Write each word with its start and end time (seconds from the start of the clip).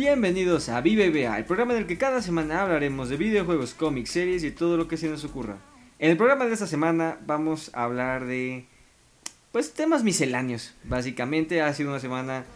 Bienvenidos 0.00 0.70
a 0.70 0.80
VBA, 0.80 1.36
el 1.36 1.44
programa 1.44 1.74
en 1.74 1.80
el 1.80 1.86
que 1.86 1.98
cada 1.98 2.22
semana 2.22 2.62
hablaremos 2.62 3.10
de 3.10 3.18
videojuegos, 3.18 3.74
cómics, 3.74 4.08
series 4.08 4.42
y 4.44 4.50
todo 4.50 4.78
lo 4.78 4.88
que 4.88 4.96
se 4.96 5.10
nos 5.10 5.22
ocurra. 5.24 5.58
En 5.98 6.10
el 6.10 6.16
programa 6.16 6.46
de 6.46 6.54
esta 6.54 6.66
semana 6.66 7.18
vamos 7.26 7.70
a 7.74 7.84
hablar 7.84 8.24
de 8.24 8.64
pues 9.52 9.74
temas 9.74 10.02
misceláneos. 10.02 10.72
Básicamente 10.84 11.60
ha 11.60 11.74
sido 11.74 11.90
una 11.90 12.00
semana 12.00 12.46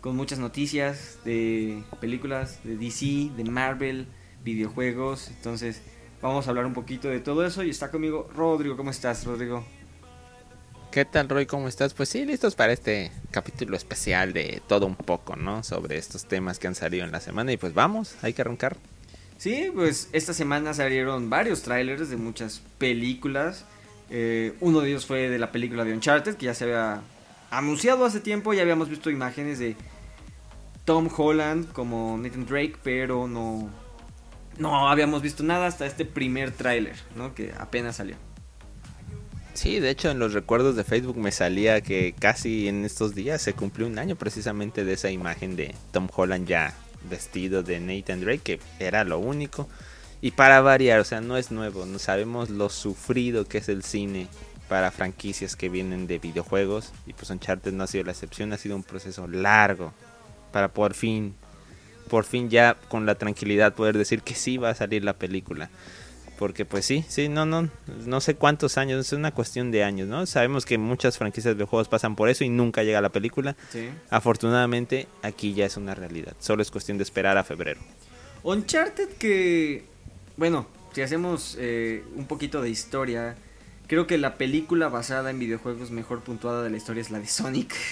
con 0.00 0.14
muchas 0.14 0.38
noticias 0.38 1.18
de 1.24 1.82
películas 2.00 2.62
de 2.62 2.76
DC, 2.76 3.32
de 3.36 3.50
Marvel, 3.50 4.06
videojuegos. 4.44 5.26
Entonces 5.30 5.82
vamos 6.22 6.46
a 6.46 6.50
hablar 6.50 6.66
un 6.66 6.72
poquito 6.72 7.08
de 7.08 7.18
todo 7.18 7.44
eso 7.44 7.64
y 7.64 7.70
está 7.70 7.90
conmigo 7.90 8.30
Rodrigo. 8.32 8.76
¿Cómo 8.76 8.92
estás, 8.92 9.26
Rodrigo? 9.26 9.64
¿Qué 10.96 11.04
tal, 11.04 11.28
Roy? 11.28 11.44
¿Cómo 11.44 11.68
estás? 11.68 11.92
Pues 11.92 12.08
sí, 12.08 12.24
listos 12.24 12.54
para 12.54 12.72
este 12.72 13.12
capítulo 13.30 13.76
especial 13.76 14.32
de 14.32 14.62
todo 14.66 14.86
un 14.86 14.96
poco, 14.96 15.36
¿no? 15.36 15.62
Sobre 15.62 15.98
estos 15.98 16.24
temas 16.24 16.58
que 16.58 16.68
han 16.68 16.74
salido 16.74 17.04
en 17.04 17.12
la 17.12 17.20
semana. 17.20 17.52
Y 17.52 17.58
pues 17.58 17.74
vamos, 17.74 18.16
hay 18.22 18.32
que 18.32 18.40
arrancar. 18.40 18.78
Sí, 19.36 19.70
pues 19.74 20.08
esta 20.12 20.32
semana 20.32 20.72
salieron 20.72 21.28
varios 21.28 21.60
trailers 21.60 22.08
de 22.08 22.16
muchas 22.16 22.62
películas. 22.78 23.66
Eh, 24.08 24.54
uno 24.60 24.80
de 24.80 24.88
ellos 24.88 25.04
fue 25.04 25.28
de 25.28 25.38
la 25.38 25.52
película 25.52 25.84
de 25.84 25.92
Uncharted, 25.92 26.36
que 26.36 26.46
ya 26.46 26.54
se 26.54 26.64
había 26.64 27.02
anunciado 27.50 28.06
hace 28.06 28.20
tiempo. 28.20 28.54
Ya 28.54 28.62
habíamos 28.62 28.88
visto 28.88 29.10
imágenes 29.10 29.58
de 29.58 29.76
Tom 30.86 31.10
Holland 31.14 31.70
como 31.72 32.16
Nathan 32.16 32.46
Drake, 32.46 32.76
pero 32.82 33.28
no, 33.28 33.68
no 34.56 34.88
habíamos 34.88 35.20
visto 35.20 35.42
nada 35.42 35.66
hasta 35.66 35.84
este 35.84 36.06
primer 36.06 36.52
tráiler, 36.52 36.96
¿no? 37.16 37.34
Que 37.34 37.52
apenas 37.58 37.96
salió. 37.96 38.16
Sí, 39.56 39.80
de 39.80 39.88
hecho 39.88 40.10
en 40.10 40.18
los 40.18 40.34
recuerdos 40.34 40.76
de 40.76 40.84
Facebook 40.84 41.16
me 41.16 41.32
salía 41.32 41.80
que 41.80 42.14
casi 42.18 42.68
en 42.68 42.84
estos 42.84 43.14
días 43.14 43.40
se 43.40 43.54
cumplió 43.54 43.86
un 43.86 43.98
año 43.98 44.14
precisamente 44.14 44.84
de 44.84 44.92
esa 44.92 45.10
imagen 45.10 45.56
de 45.56 45.74
Tom 45.92 46.08
Holland 46.14 46.46
ya 46.46 46.74
vestido 47.08 47.62
de 47.62 47.80
Nathan 47.80 48.20
Drake, 48.20 48.40
que 48.40 48.60
era 48.78 49.02
lo 49.04 49.18
único. 49.18 49.66
Y 50.20 50.32
para 50.32 50.60
variar, 50.60 51.00
o 51.00 51.04
sea, 51.04 51.22
no 51.22 51.38
es 51.38 51.50
nuevo, 51.50 51.86
no 51.86 51.98
sabemos 51.98 52.50
lo 52.50 52.68
sufrido 52.68 53.46
que 53.46 53.56
es 53.56 53.70
el 53.70 53.82
cine 53.82 54.28
para 54.68 54.90
franquicias 54.90 55.56
que 55.56 55.70
vienen 55.70 56.06
de 56.06 56.18
videojuegos. 56.18 56.92
Y 57.06 57.14
pues 57.14 57.30
Uncharted 57.30 57.72
no 57.72 57.84
ha 57.84 57.86
sido 57.86 58.04
la 58.04 58.12
excepción, 58.12 58.52
ha 58.52 58.58
sido 58.58 58.76
un 58.76 58.82
proceso 58.82 59.26
largo 59.26 59.94
para 60.52 60.68
por 60.68 60.92
fin, 60.92 61.34
por 62.10 62.26
fin 62.26 62.50
ya 62.50 62.76
con 62.90 63.06
la 63.06 63.14
tranquilidad 63.14 63.72
poder 63.72 63.96
decir 63.96 64.20
que 64.20 64.34
sí 64.34 64.58
va 64.58 64.68
a 64.68 64.74
salir 64.74 65.02
la 65.02 65.14
película. 65.14 65.70
Porque 66.38 66.64
pues 66.64 66.84
sí, 66.84 67.04
sí, 67.08 67.28
no, 67.28 67.46
no, 67.46 67.68
no 68.04 68.20
sé 68.20 68.34
cuántos 68.36 68.76
años, 68.78 69.06
es 69.06 69.12
una 69.12 69.32
cuestión 69.32 69.70
de 69.70 69.84
años, 69.84 70.08
¿no? 70.08 70.26
Sabemos 70.26 70.66
que 70.66 70.78
muchas 70.78 71.16
franquicias 71.18 71.56
de 71.56 71.64
juegos 71.64 71.88
pasan 71.88 72.16
por 72.16 72.28
eso 72.28 72.44
y 72.44 72.48
nunca 72.48 72.82
llega 72.82 73.00
la 73.00 73.08
película. 73.08 73.56
Sí. 73.70 73.88
Afortunadamente 74.10 75.08
aquí 75.22 75.54
ya 75.54 75.66
es 75.66 75.76
una 75.76 75.94
realidad, 75.94 76.34
solo 76.38 76.62
es 76.62 76.70
cuestión 76.70 76.98
de 76.98 77.04
esperar 77.04 77.38
a 77.38 77.44
febrero. 77.44 77.80
Uncharted 78.42 79.08
que, 79.18 79.84
bueno, 80.36 80.66
si 80.92 81.02
hacemos 81.02 81.56
eh, 81.58 82.04
un 82.14 82.26
poquito 82.26 82.60
de 82.60 82.70
historia, 82.70 83.36
creo 83.86 84.06
que 84.06 84.18
la 84.18 84.36
película 84.36 84.88
basada 84.88 85.30
en 85.30 85.38
videojuegos 85.38 85.90
mejor 85.90 86.20
puntuada 86.20 86.62
de 86.62 86.70
la 86.70 86.76
historia 86.76 87.00
es 87.00 87.10
la 87.10 87.18
de 87.18 87.26
Sonic. 87.26 87.74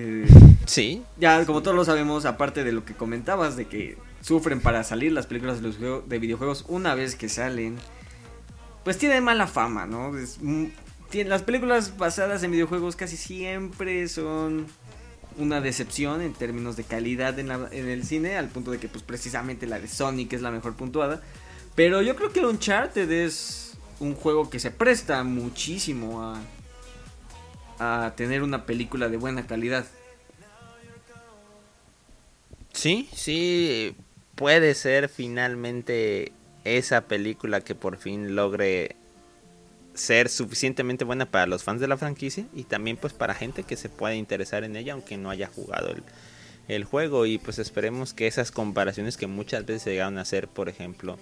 Eh, 0.00 0.28
Sí, 0.68 1.02
ya, 1.16 1.46
como 1.46 1.62
todos 1.62 1.74
lo 1.74 1.84
sabemos, 1.84 2.26
aparte 2.26 2.62
de 2.62 2.72
lo 2.72 2.84
que 2.84 2.92
comentabas, 2.92 3.56
de 3.56 3.66
que 3.66 3.96
sufren 4.20 4.60
para 4.60 4.84
salir 4.84 5.12
las 5.12 5.26
películas 5.26 5.60
de, 5.62 6.18
videojuegos 6.18 6.64
una 6.68 6.94
vez 6.94 7.14
que 7.14 7.28
salen, 7.28 7.78
pues 8.84 8.98
tienen 8.98 9.24
mala 9.24 9.46
fama, 9.46 9.86
¿no? 9.86 10.12
Las 11.12 11.42
películas 11.42 11.96
basadas 11.96 12.42
en 12.42 12.50
videojuegos 12.50 12.96
casi 12.96 13.16
siempre 13.16 14.08
son 14.08 14.66
una 15.38 15.60
decepción 15.60 16.20
en 16.20 16.32
términos 16.34 16.76
de 16.76 16.84
calidad 16.84 17.38
en, 17.38 17.48
la- 17.48 17.68
en 17.70 17.88
el 17.88 18.04
cine, 18.04 18.36
al 18.36 18.48
punto 18.48 18.70
de 18.72 18.78
que 18.78 18.88
pues 18.88 19.02
precisamente 19.04 19.66
la 19.66 19.78
de 19.78 19.88
Sonic 19.88 20.32
es 20.32 20.42
la 20.42 20.50
mejor 20.50 20.74
puntuada. 20.74 21.22
Pero 21.74 22.02
yo 22.02 22.16
creo 22.16 22.32
que 22.32 22.44
Uncharted 22.44 23.10
es 23.10 23.78
un 24.00 24.14
juego 24.16 24.50
que 24.50 24.58
se 24.58 24.70
presta 24.72 25.22
muchísimo 25.22 26.22
a, 26.22 26.40
a 27.78 28.14
tener 28.16 28.42
una 28.42 28.66
película 28.66 29.08
de 29.08 29.16
buena 29.16 29.46
calidad. 29.46 29.86
sí, 32.72 33.08
sí, 33.14 33.96
puede 34.38 34.74
ser 34.74 35.08
finalmente 35.08 36.32
esa 36.64 37.02
película 37.02 37.60
que 37.60 37.74
por 37.74 37.98
fin 37.98 38.36
logre 38.36 38.94
ser 39.94 40.28
suficientemente 40.28 41.04
buena 41.04 41.26
para 41.26 41.46
los 41.46 41.64
fans 41.64 41.80
de 41.80 41.88
la 41.88 41.96
franquicia 41.96 42.46
y 42.54 42.62
también 42.62 42.96
pues 42.96 43.12
para 43.12 43.34
gente 43.34 43.64
que 43.64 43.76
se 43.76 43.88
pueda 43.88 44.14
interesar 44.14 44.62
en 44.62 44.76
ella 44.76 44.92
aunque 44.92 45.16
no 45.16 45.28
haya 45.28 45.48
jugado 45.48 45.90
el, 45.90 46.04
el 46.68 46.84
juego. 46.84 47.26
Y 47.26 47.38
pues 47.38 47.58
esperemos 47.58 48.14
que 48.14 48.28
esas 48.28 48.52
comparaciones 48.52 49.16
que 49.16 49.26
muchas 49.26 49.66
veces 49.66 49.82
se 49.82 49.90
llegaron 49.90 50.18
a 50.18 50.22
hacer 50.22 50.46
por 50.46 50.68
ejemplo 50.68 51.18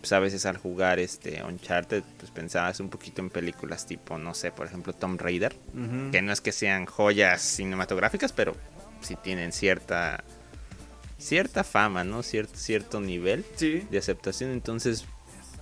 pues 0.00 0.12
a 0.12 0.18
veces 0.18 0.44
al 0.44 0.56
jugar 0.56 0.98
este 0.98 1.44
Uncharted 1.44 2.02
pues 2.18 2.32
pensabas 2.32 2.80
un 2.80 2.88
poquito 2.88 3.20
en 3.20 3.30
películas 3.30 3.86
tipo 3.86 4.18
no 4.18 4.34
sé 4.34 4.50
por 4.50 4.66
ejemplo 4.66 4.92
Tomb 4.92 5.20
Raider 5.20 5.54
que 6.10 6.22
no 6.22 6.32
es 6.32 6.40
que 6.40 6.52
sean 6.52 6.86
joyas 6.86 7.42
cinematográficas, 7.42 8.32
pero 8.32 8.56
sí 9.02 9.14
tienen 9.22 9.52
cierta 9.52 10.24
cierta 11.20 11.62
fama, 11.64 12.02
¿no? 12.04 12.22
Cierto 12.22 12.56
cierto 12.56 13.00
nivel 13.00 13.44
Sí. 13.56 13.86
de 13.90 13.98
aceptación, 13.98 14.50
entonces 14.50 15.04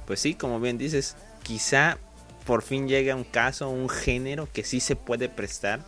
pues 0.06 0.20
sí, 0.20 0.34
como 0.34 0.58
bien 0.60 0.78
dices, 0.78 1.16
quizá 1.42 1.98
por 2.46 2.62
fin 2.62 2.88
llegue 2.88 3.10
a 3.10 3.16
un 3.16 3.24
caso, 3.24 3.68
un 3.68 3.88
género 3.91 4.48
que 4.52 4.64
sí 4.64 4.80
se 4.80 4.97
puede 4.97 5.28
prestar 5.28 5.80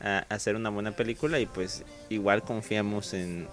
a 0.00 0.24
a 0.28 0.34
hacer 0.34 0.56
una 0.56 0.70
buena 0.70 0.92
película 0.96 1.38
y 1.38 1.46
pues 1.46 1.84
igual 2.08 2.42
confiamos 2.42 3.12
en, 3.14 3.46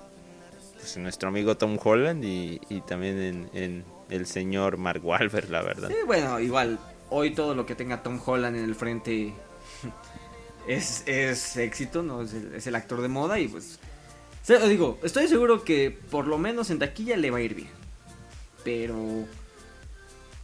pues, 0.78 0.96
en 0.98 1.04
nuestro 1.04 1.30
amigo 1.30 1.58
Tom 1.58 1.78
Holland 1.84 2.24
y, 2.24 2.60
y 2.70 2.82
también 2.82 3.20
en, 3.22 3.50
en 3.54 3.84
el 4.10 4.26
señor 4.26 4.78
Mark 4.78 5.06
Wahlberg, 5.06 5.50
la 5.50 5.62
verdad. 5.62 5.90
Sí, 5.90 5.96
bueno, 6.08 6.40
igual, 6.40 6.80
hoy 7.12 7.36
todo 7.36 7.54
lo 7.54 7.66
que 7.68 7.76
tenga 7.76 8.02
Tom 8.02 8.20
Holland 8.26 8.56
en 8.58 8.64
el 8.64 8.74
frente 8.74 9.32
es, 10.68 11.04
es 11.06 11.58
éxito, 11.58 12.02
¿no? 12.04 12.22
Es 12.24 12.34
el, 12.34 12.56
es 12.56 12.66
el 12.68 12.76
actor 12.76 13.02
de 13.02 13.08
moda 13.10 13.40
y 13.40 13.48
pues... 13.48 13.80
digo, 14.48 15.00
estoy 15.04 15.28
seguro 15.28 15.64
que 15.64 15.92
por 16.12 16.26
lo 16.28 16.38
menos 16.38 16.70
en 16.70 16.80
taquilla 16.80 17.18
le 17.18 17.32
va 17.32 17.38
a 17.38 17.42
ir 17.42 17.54
bien. 17.56 17.70
Pero... 18.64 19.26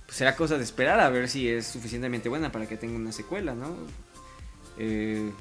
pues, 0.06 0.18
será 0.18 0.36
cosa 0.36 0.58
de 0.58 0.64
esperar 0.64 1.00
a 1.00 1.10
ver 1.10 1.28
si 1.30 1.50
es 1.50 1.66
suficientemente 1.66 2.30
buena 2.30 2.52
para 2.52 2.68
que 2.68 2.78
tenga 2.78 2.96
una 2.96 3.12
secuela, 3.12 3.56
¿no? 3.56 3.76
Eh, 4.78 5.32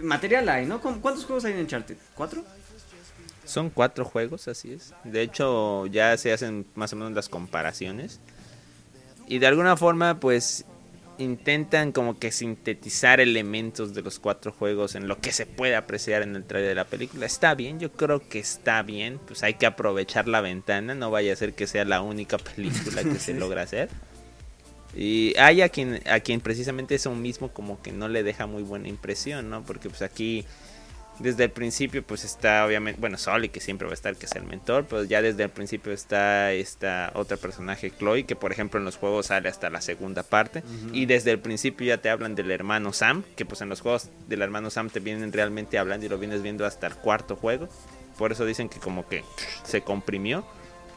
material 0.00 0.48
hay, 0.48 0.66
¿no? 0.66 0.80
¿Cu- 0.80 1.00
¿Cuántos 1.00 1.24
juegos 1.24 1.44
hay 1.44 1.52
en 1.54 1.60
Uncharted? 1.60 1.96
¿Cuatro? 2.14 2.44
Son 3.44 3.70
cuatro 3.70 4.04
juegos, 4.04 4.48
así 4.48 4.72
es. 4.72 4.92
De 5.04 5.22
hecho, 5.22 5.86
ya 5.86 6.16
se 6.16 6.32
hacen 6.32 6.66
más 6.74 6.92
o 6.92 6.96
menos 6.96 7.12
las 7.12 7.28
comparaciones. 7.28 8.20
Y 9.28 9.38
de 9.38 9.46
alguna 9.46 9.76
forma, 9.76 10.18
pues, 10.20 10.64
intentan 11.18 11.92
como 11.92 12.18
que 12.18 12.32
sintetizar 12.32 13.20
elementos 13.20 13.94
de 13.94 14.02
los 14.02 14.18
cuatro 14.18 14.52
juegos 14.52 14.94
en 14.94 15.08
lo 15.08 15.20
que 15.20 15.32
se 15.32 15.46
puede 15.46 15.76
apreciar 15.76 16.22
en 16.22 16.36
el 16.36 16.44
trailer 16.44 16.70
de 16.70 16.74
la 16.74 16.84
película. 16.84 17.26
Está 17.26 17.54
bien, 17.54 17.80
yo 17.80 17.92
creo 17.92 18.28
que 18.28 18.38
está 18.38 18.82
bien. 18.82 19.18
Pues 19.26 19.42
hay 19.42 19.54
que 19.54 19.66
aprovechar 19.66 20.28
la 20.28 20.40
ventana, 20.40 20.94
no 20.94 21.10
vaya 21.10 21.32
a 21.32 21.36
ser 21.36 21.54
que 21.54 21.66
sea 21.66 21.84
la 21.84 22.02
única 22.02 22.38
película 22.38 23.02
que 23.02 23.18
se 23.18 23.34
logra 23.38 23.62
hacer. 23.62 23.88
Y 24.94 25.34
hay 25.38 25.60
a 25.60 25.68
quien, 25.68 26.00
a 26.08 26.20
quien 26.20 26.40
precisamente 26.40 26.94
eso 26.94 27.14
mismo 27.14 27.52
como 27.52 27.82
que 27.82 27.92
no 27.92 28.08
le 28.08 28.22
deja 28.22 28.46
muy 28.46 28.62
buena 28.62 28.88
impresión, 28.88 29.50
¿no? 29.50 29.62
Porque 29.62 29.90
pues 29.90 30.02
aquí 30.02 30.46
desde 31.18 31.44
el 31.44 31.50
principio 31.50 32.02
pues 32.02 32.24
está 32.24 32.64
obviamente, 32.66 33.00
bueno, 33.00 33.16
Soli 33.18 33.48
que 33.48 33.60
siempre 33.60 33.86
va 33.86 33.92
a 33.92 33.94
estar, 33.94 34.16
que 34.16 34.26
es 34.26 34.32
el 34.32 34.44
mentor, 34.44 34.86
pero 34.88 35.04
ya 35.04 35.22
desde 35.22 35.44
el 35.44 35.50
principio 35.50 35.92
está 35.92 36.52
esta 36.52 37.10
otra 37.14 37.36
personaje, 37.36 37.90
Chloe, 37.90 38.24
que 38.24 38.36
por 38.36 38.52
ejemplo 38.52 38.78
en 38.78 38.84
los 38.84 38.96
juegos 38.96 39.26
sale 39.26 39.48
hasta 39.48 39.70
la 39.70 39.80
segunda 39.80 40.22
parte, 40.22 40.62
y 40.92 41.06
desde 41.06 41.30
el 41.30 41.38
principio 41.38 41.86
ya 41.86 41.98
te 41.98 42.10
hablan 42.10 42.34
del 42.34 42.50
hermano 42.50 42.92
Sam, 42.92 43.24
que 43.36 43.46
pues 43.46 43.60
en 43.60 43.68
los 43.68 43.80
juegos 43.80 44.10
del 44.28 44.42
hermano 44.42 44.70
Sam 44.70 44.90
te 44.90 45.00
vienen 45.00 45.32
realmente 45.32 45.78
hablando 45.78 46.06
y 46.06 46.08
lo 46.08 46.18
vienes 46.18 46.42
viendo 46.42 46.66
hasta 46.66 46.86
el 46.86 46.94
cuarto 46.94 47.36
juego, 47.36 47.68
por 48.18 48.32
eso 48.32 48.44
dicen 48.44 48.68
que 48.68 48.78
como 48.78 49.08
que 49.08 49.24
se 49.64 49.82
comprimió, 49.82 50.46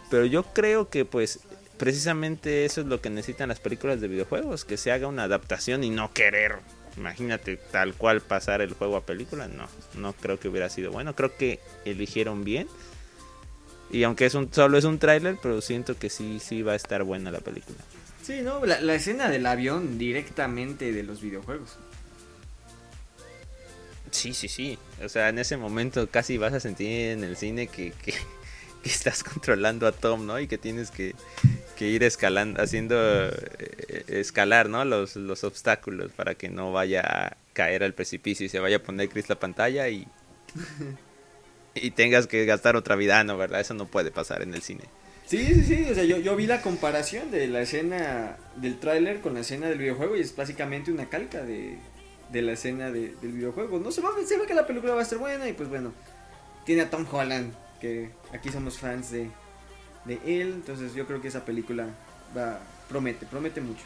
pero 0.10 0.26
yo 0.26 0.44
creo 0.44 0.90
que 0.90 1.06
pues 1.06 1.40
precisamente 1.78 2.66
eso 2.66 2.82
es 2.82 2.88
lo 2.88 3.00
que 3.00 3.10
necesitan 3.10 3.50
las 3.50 3.60
películas 3.60 4.02
de 4.02 4.10
videojuegos, 4.10 4.66
que 4.66 4.78
se 4.78 4.92
haga 4.92 5.08
una 5.08 5.24
adaptación 5.24 5.84
y 5.84 5.90
no 5.90 6.12
querer 6.12 6.58
Imagínate 7.00 7.58
tal 7.58 7.94
cual 7.94 8.20
pasar 8.22 8.62
el 8.62 8.74
juego 8.74 8.98
a 8.98 9.06
película, 9.06 9.48
no, 9.48 9.68
no 9.96 10.14
creo 10.14 10.40
que 10.40 10.50
hubiera 10.50 10.70
sido 10.70 10.92
bueno, 10.92 11.16
creo 11.16 11.36
que 11.36 11.60
eligieron 11.86 12.44
bien. 12.44 12.68
Y 13.90 14.04
aunque 14.04 14.26
es 14.26 14.36
un 14.36 14.54
solo 14.54 14.78
es 14.78 14.84
un 14.84 15.00
tráiler, 15.00 15.38
pero 15.42 15.62
siento 15.62 15.98
que 15.98 16.10
sí 16.10 16.40
sí 16.40 16.62
va 16.62 16.74
a 16.74 16.76
estar 16.76 17.04
buena 17.04 17.32
la 17.32 17.40
película. 17.40 17.80
Sí, 18.22 18.42
¿no? 18.42 18.64
La, 18.66 18.82
la 18.82 18.96
escena 18.96 19.30
del 19.30 19.46
avión 19.46 19.98
directamente 19.98 20.92
de 20.92 21.04
los 21.04 21.22
videojuegos. 21.22 21.78
Sí, 24.12 24.34
sí, 24.34 24.48
sí. 24.48 24.78
O 25.04 25.10
sea, 25.10 25.30
en 25.30 25.40
ese 25.40 25.58
momento 25.58 26.10
casi 26.10 26.38
vas 26.38 26.54
a 26.54 26.60
sentir 26.60 26.90
en 26.90 27.24
el 27.24 27.38
cine 27.38 27.68
que, 27.68 27.94
que, 28.04 28.14
que 28.84 28.90
estás 28.90 29.24
controlando 29.24 29.88
a 29.88 29.92
Tom, 29.92 30.26
¿no? 30.26 30.40
Y 30.40 30.48
que 30.48 30.58
tienes 30.58 30.92
que, 30.92 31.16
que 31.78 31.88
ir 31.88 32.04
escalando, 32.04 32.62
haciendo 32.62 32.96
eh, 32.98 34.04
escalar, 34.08 34.70
¿no? 34.70 34.84
Los, 34.86 35.16
los 35.16 35.44
obstáculos 35.44 36.12
para 36.12 36.36
que 36.36 36.50
no 36.50 36.72
vaya 36.72 37.02
a 37.02 37.38
caer 37.54 37.84
al 37.84 37.94
precipicio 37.94 38.46
y 38.46 38.50
se 38.50 38.60
vaya 38.60 38.78
a 38.78 38.84
poner 38.84 39.08
gris 39.08 39.30
la 39.30 39.40
pantalla 39.40 39.90
y... 39.90 40.08
y 41.76 41.92
tengas 41.92 42.28
que 42.28 42.46
gastar 42.46 42.76
otra 42.76 42.96
vida, 42.96 43.20
ah, 43.20 43.24
no, 43.24 43.38
¿verdad? 43.38 43.62
Eso 43.62 43.74
no 43.74 43.86
puede 43.86 44.12
pasar 44.12 44.42
en 44.42 44.54
el 44.54 44.62
cine. 44.62 44.84
Sí, 45.26 45.46
sí, 45.46 45.64
sí, 45.64 45.88
o 45.92 45.94
sea, 45.94 46.04
yo, 46.06 46.18
yo 46.18 46.36
vi 46.36 46.48
la 46.48 46.64
comparación 46.64 47.30
de 47.30 47.48
la 47.48 47.62
escena 47.62 48.38
del 48.56 48.80
tráiler 48.80 49.22
con 49.22 49.36
la 49.36 49.42
escena 49.42 49.68
del 49.68 49.78
videojuego 49.78 50.16
y 50.16 50.22
es 50.22 50.36
básicamente 50.36 50.92
una 50.92 51.08
calca 51.08 51.44
de, 51.44 51.78
de 52.32 52.42
la 52.42 52.54
escena 52.54 52.92
de, 52.92 53.14
del 53.22 53.34
videojuego. 53.34 53.80
No 53.80 53.92
se, 53.92 54.02
va, 54.02 54.10
se 54.26 54.38
ve 54.38 54.48
que 54.48 54.56
la 54.56 54.66
película 54.66 54.96
va 54.96 55.04
a 55.04 55.06
ser 55.06 55.20
buena 55.20 55.48
y 55.48 55.54
pues 55.54 55.70
bueno, 55.70 55.94
tiene 56.66 56.82
a 56.82 56.90
Tom 56.90 57.06
Holland, 57.12 57.54
que 57.80 58.12
aquí 58.34 58.50
somos 58.50 58.78
fans 58.78 59.12
de, 59.12 59.30
de 60.06 60.20
él, 60.26 60.54
entonces 60.56 60.94
yo 60.94 61.06
creo 61.08 61.22
que 61.22 61.28
esa 61.28 61.46
película 61.46 61.88
va, 62.36 62.60
promete, 62.88 63.26
promete 63.26 63.62
mucho. 63.62 63.84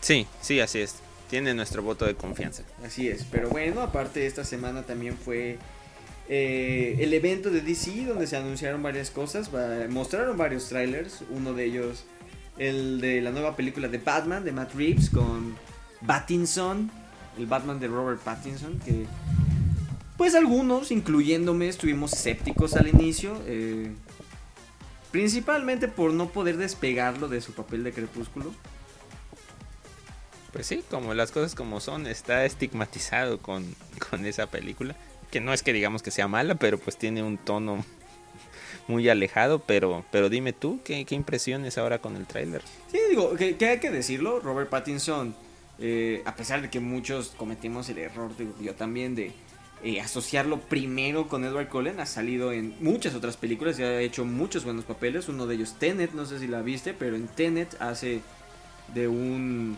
Sí, 0.00 0.26
sí, 0.40 0.60
así 0.60 0.80
es. 0.80 0.96
Tiene 1.30 1.54
nuestro 1.54 1.82
voto 1.82 2.04
de 2.04 2.14
confianza. 2.14 2.62
Así 2.84 3.08
es, 3.08 3.24
pero 3.24 3.48
bueno, 3.48 3.80
aparte 3.80 4.26
esta 4.26 4.44
semana 4.44 4.82
también 4.82 5.16
fue 5.16 5.58
eh, 6.28 6.96
el 7.00 7.14
evento 7.14 7.50
de 7.50 7.62
DC 7.62 8.04
donde 8.04 8.26
se 8.26 8.36
anunciaron 8.36 8.82
varias 8.82 9.10
cosas, 9.10 9.50
mostraron 9.88 10.36
varios 10.36 10.68
trailers, 10.68 11.24
uno 11.30 11.54
de 11.54 11.64
ellos 11.64 12.04
el 12.58 13.00
de 13.00 13.20
la 13.20 13.30
nueva 13.30 13.56
película 13.56 13.88
de 13.88 13.98
Batman 13.98 14.44
de 14.44 14.52
Matt 14.52 14.74
Reeves 14.74 15.10
con 15.10 15.56
Pattinson, 16.06 16.90
el 17.38 17.46
Batman 17.46 17.80
de 17.80 17.88
Robert 17.88 18.20
Pattinson, 18.20 18.78
que 18.80 19.06
pues 20.16 20.34
algunos, 20.34 20.90
incluyéndome, 20.90 21.68
estuvimos 21.68 22.12
escépticos 22.12 22.74
al 22.74 22.88
inicio, 22.88 23.40
eh, 23.46 23.90
principalmente 25.10 25.88
por 25.88 26.12
no 26.12 26.28
poder 26.28 26.56
despegarlo 26.56 27.28
de 27.28 27.40
su 27.40 27.52
papel 27.52 27.84
de 27.84 27.92
crepúsculo. 27.92 28.52
Pues 30.52 30.66
sí, 30.66 30.84
como 30.90 31.14
las 31.14 31.32
cosas 31.32 31.54
como 31.54 31.80
son, 31.80 32.06
está 32.06 32.44
estigmatizado 32.44 33.38
con, 33.38 33.74
con 34.10 34.26
esa 34.26 34.46
película 34.48 34.96
que 35.32 35.40
no 35.40 35.52
es 35.52 35.64
que 35.64 35.72
digamos 35.72 36.02
que 36.02 36.12
sea 36.12 36.28
mala, 36.28 36.54
pero 36.54 36.78
pues 36.78 36.96
tiene 36.96 37.24
un 37.24 37.38
tono 37.38 37.84
muy 38.86 39.08
alejado, 39.08 39.60
pero, 39.60 40.04
pero 40.12 40.28
dime 40.28 40.52
tú, 40.52 40.78
¿qué, 40.84 41.04
impresiones 41.10 41.78
ahora 41.78 41.98
con 41.98 42.14
el 42.16 42.26
tráiler? 42.26 42.62
Sí, 42.92 42.98
digo, 43.08 43.34
que, 43.34 43.56
hay 43.66 43.80
que 43.80 43.90
decirlo, 43.90 44.38
Robert 44.38 44.68
Pattinson, 44.68 45.34
eh, 45.78 46.22
a 46.26 46.36
pesar 46.36 46.60
de 46.60 46.70
que 46.70 46.78
muchos 46.78 47.30
cometimos 47.30 47.88
el 47.88 47.98
error, 47.98 48.30
yo 48.60 48.74
también, 48.74 49.14
de 49.14 49.32
eh, 49.84 50.00
asociarlo 50.00 50.60
primero 50.60 51.28
con 51.28 51.44
Edward 51.44 51.68
Cullen, 51.68 52.00
ha 52.00 52.06
salido 52.06 52.52
en 52.52 52.74
muchas 52.80 53.14
otras 53.14 53.36
películas 53.36 53.78
y 53.78 53.82
ha 53.82 54.00
hecho 54.00 54.24
muchos 54.24 54.64
buenos 54.64 54.84
papeles, 54.84 55.28
uno 55.28 55.46
de 55.46 55.56
ellos 55.56 55.74
Tenet, 55.78 56.12
no 56.12 56.24
sé 56.24 56.38
si 56.38 56.46
la 56.46 56.62
viste, 56.62 56.94
pero 56.94 57.16
en 57.16 57.26
Tenet 57.26 57.76
hace 57.80 58.20
de 58.94 59.08
un 59.08 59.76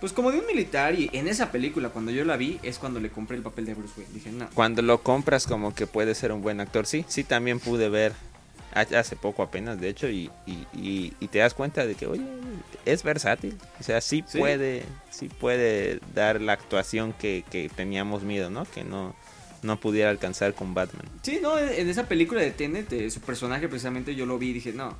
pues 0.00 0.12
como 0.12 0.30
de 0.32 0.38
un 0.38 0.46
militar 0.46 0.94
y 0.98 1.08
en 1.12 1.28
esa 1.28 1.50
película 1.50 1.88
cuando 1.88 2.10
yo 2.10 2.24
la 2.24 2.36
vi 2.36 2.58
es 2.62 2.78
cuando 2.78 3.00
le 3.00 3.10
compré 3.10 3.36
el 3.36 3.42
papel 3.42 3.64
de 3.64 3.74
Bruce 3.74 3.94
Wayne. 3.96 4.12
Dije, 4.12 4.32
no. 4.32 4.48
Cuando 4.52 4.82
lo 4.82 5.02
compras 5.02 5.46
como 5.46 5.74
que 5.74 5.86
puede 5.86 6.14
ser 6.14 6.32
un 6.32 6.42
buen 6.42 6.60
actor, 6.60 6.86
sí, 6.86 7.04
sí 7.08 7.24
también 7.24 7.58
pude 7.58 7.88
ver 7.88 8.12
hace 8.74 9.14
poco 9.14 9.42
apenas 9.42 9.80
de 9.80 9.88
hecho 9.88 10.08
y, 10.08 10.30
y, 10.46 11.10
te 11.28 11.38
das 11.38 11.54
cuenta 11.54 11.86
de 11.86 11.94
que 11.94 12.06
oye 12.06 12.24
es 12.84 13.02
versátil. 13.02 13.56
O 13.80 13.82
sea 13.82 14.00
sí, 14.00 14.22
puede 14.22 14.84
sí 15.10 15.28
puede 15.28 16.00
dar 16.14 16.40
la 16.40 16.54
actuación 16.54 17.12
que, 17.12 17.44
que 17.50 17.68
teníamos 17.68 18.24
miedo 18.24 18.50
no 18.50 18.64
que 18.64 18.84
no 18.84 19.14
no 19.64 19.80
pudiera 19.80 20.10
alcanzar 20.10 20.54
con 20.54 20.74
Batman 20.74 21.06
sí 21.22 21.38
no 21.42 21.58
en 21.58 21.88
esa 21.88 22.06
película 22.06 22.40
de 22.40 22.50
Tenet 22.50 23.10
su 23.10 23.20
personaje 23.20 23.68
precisamente 23.68 24.14
yo 24.14 24.26
lo 24.26 24.38
vi 24.38 24.50
y 24.50 24.52
dije 24.54 24.72
no 24.72 24.96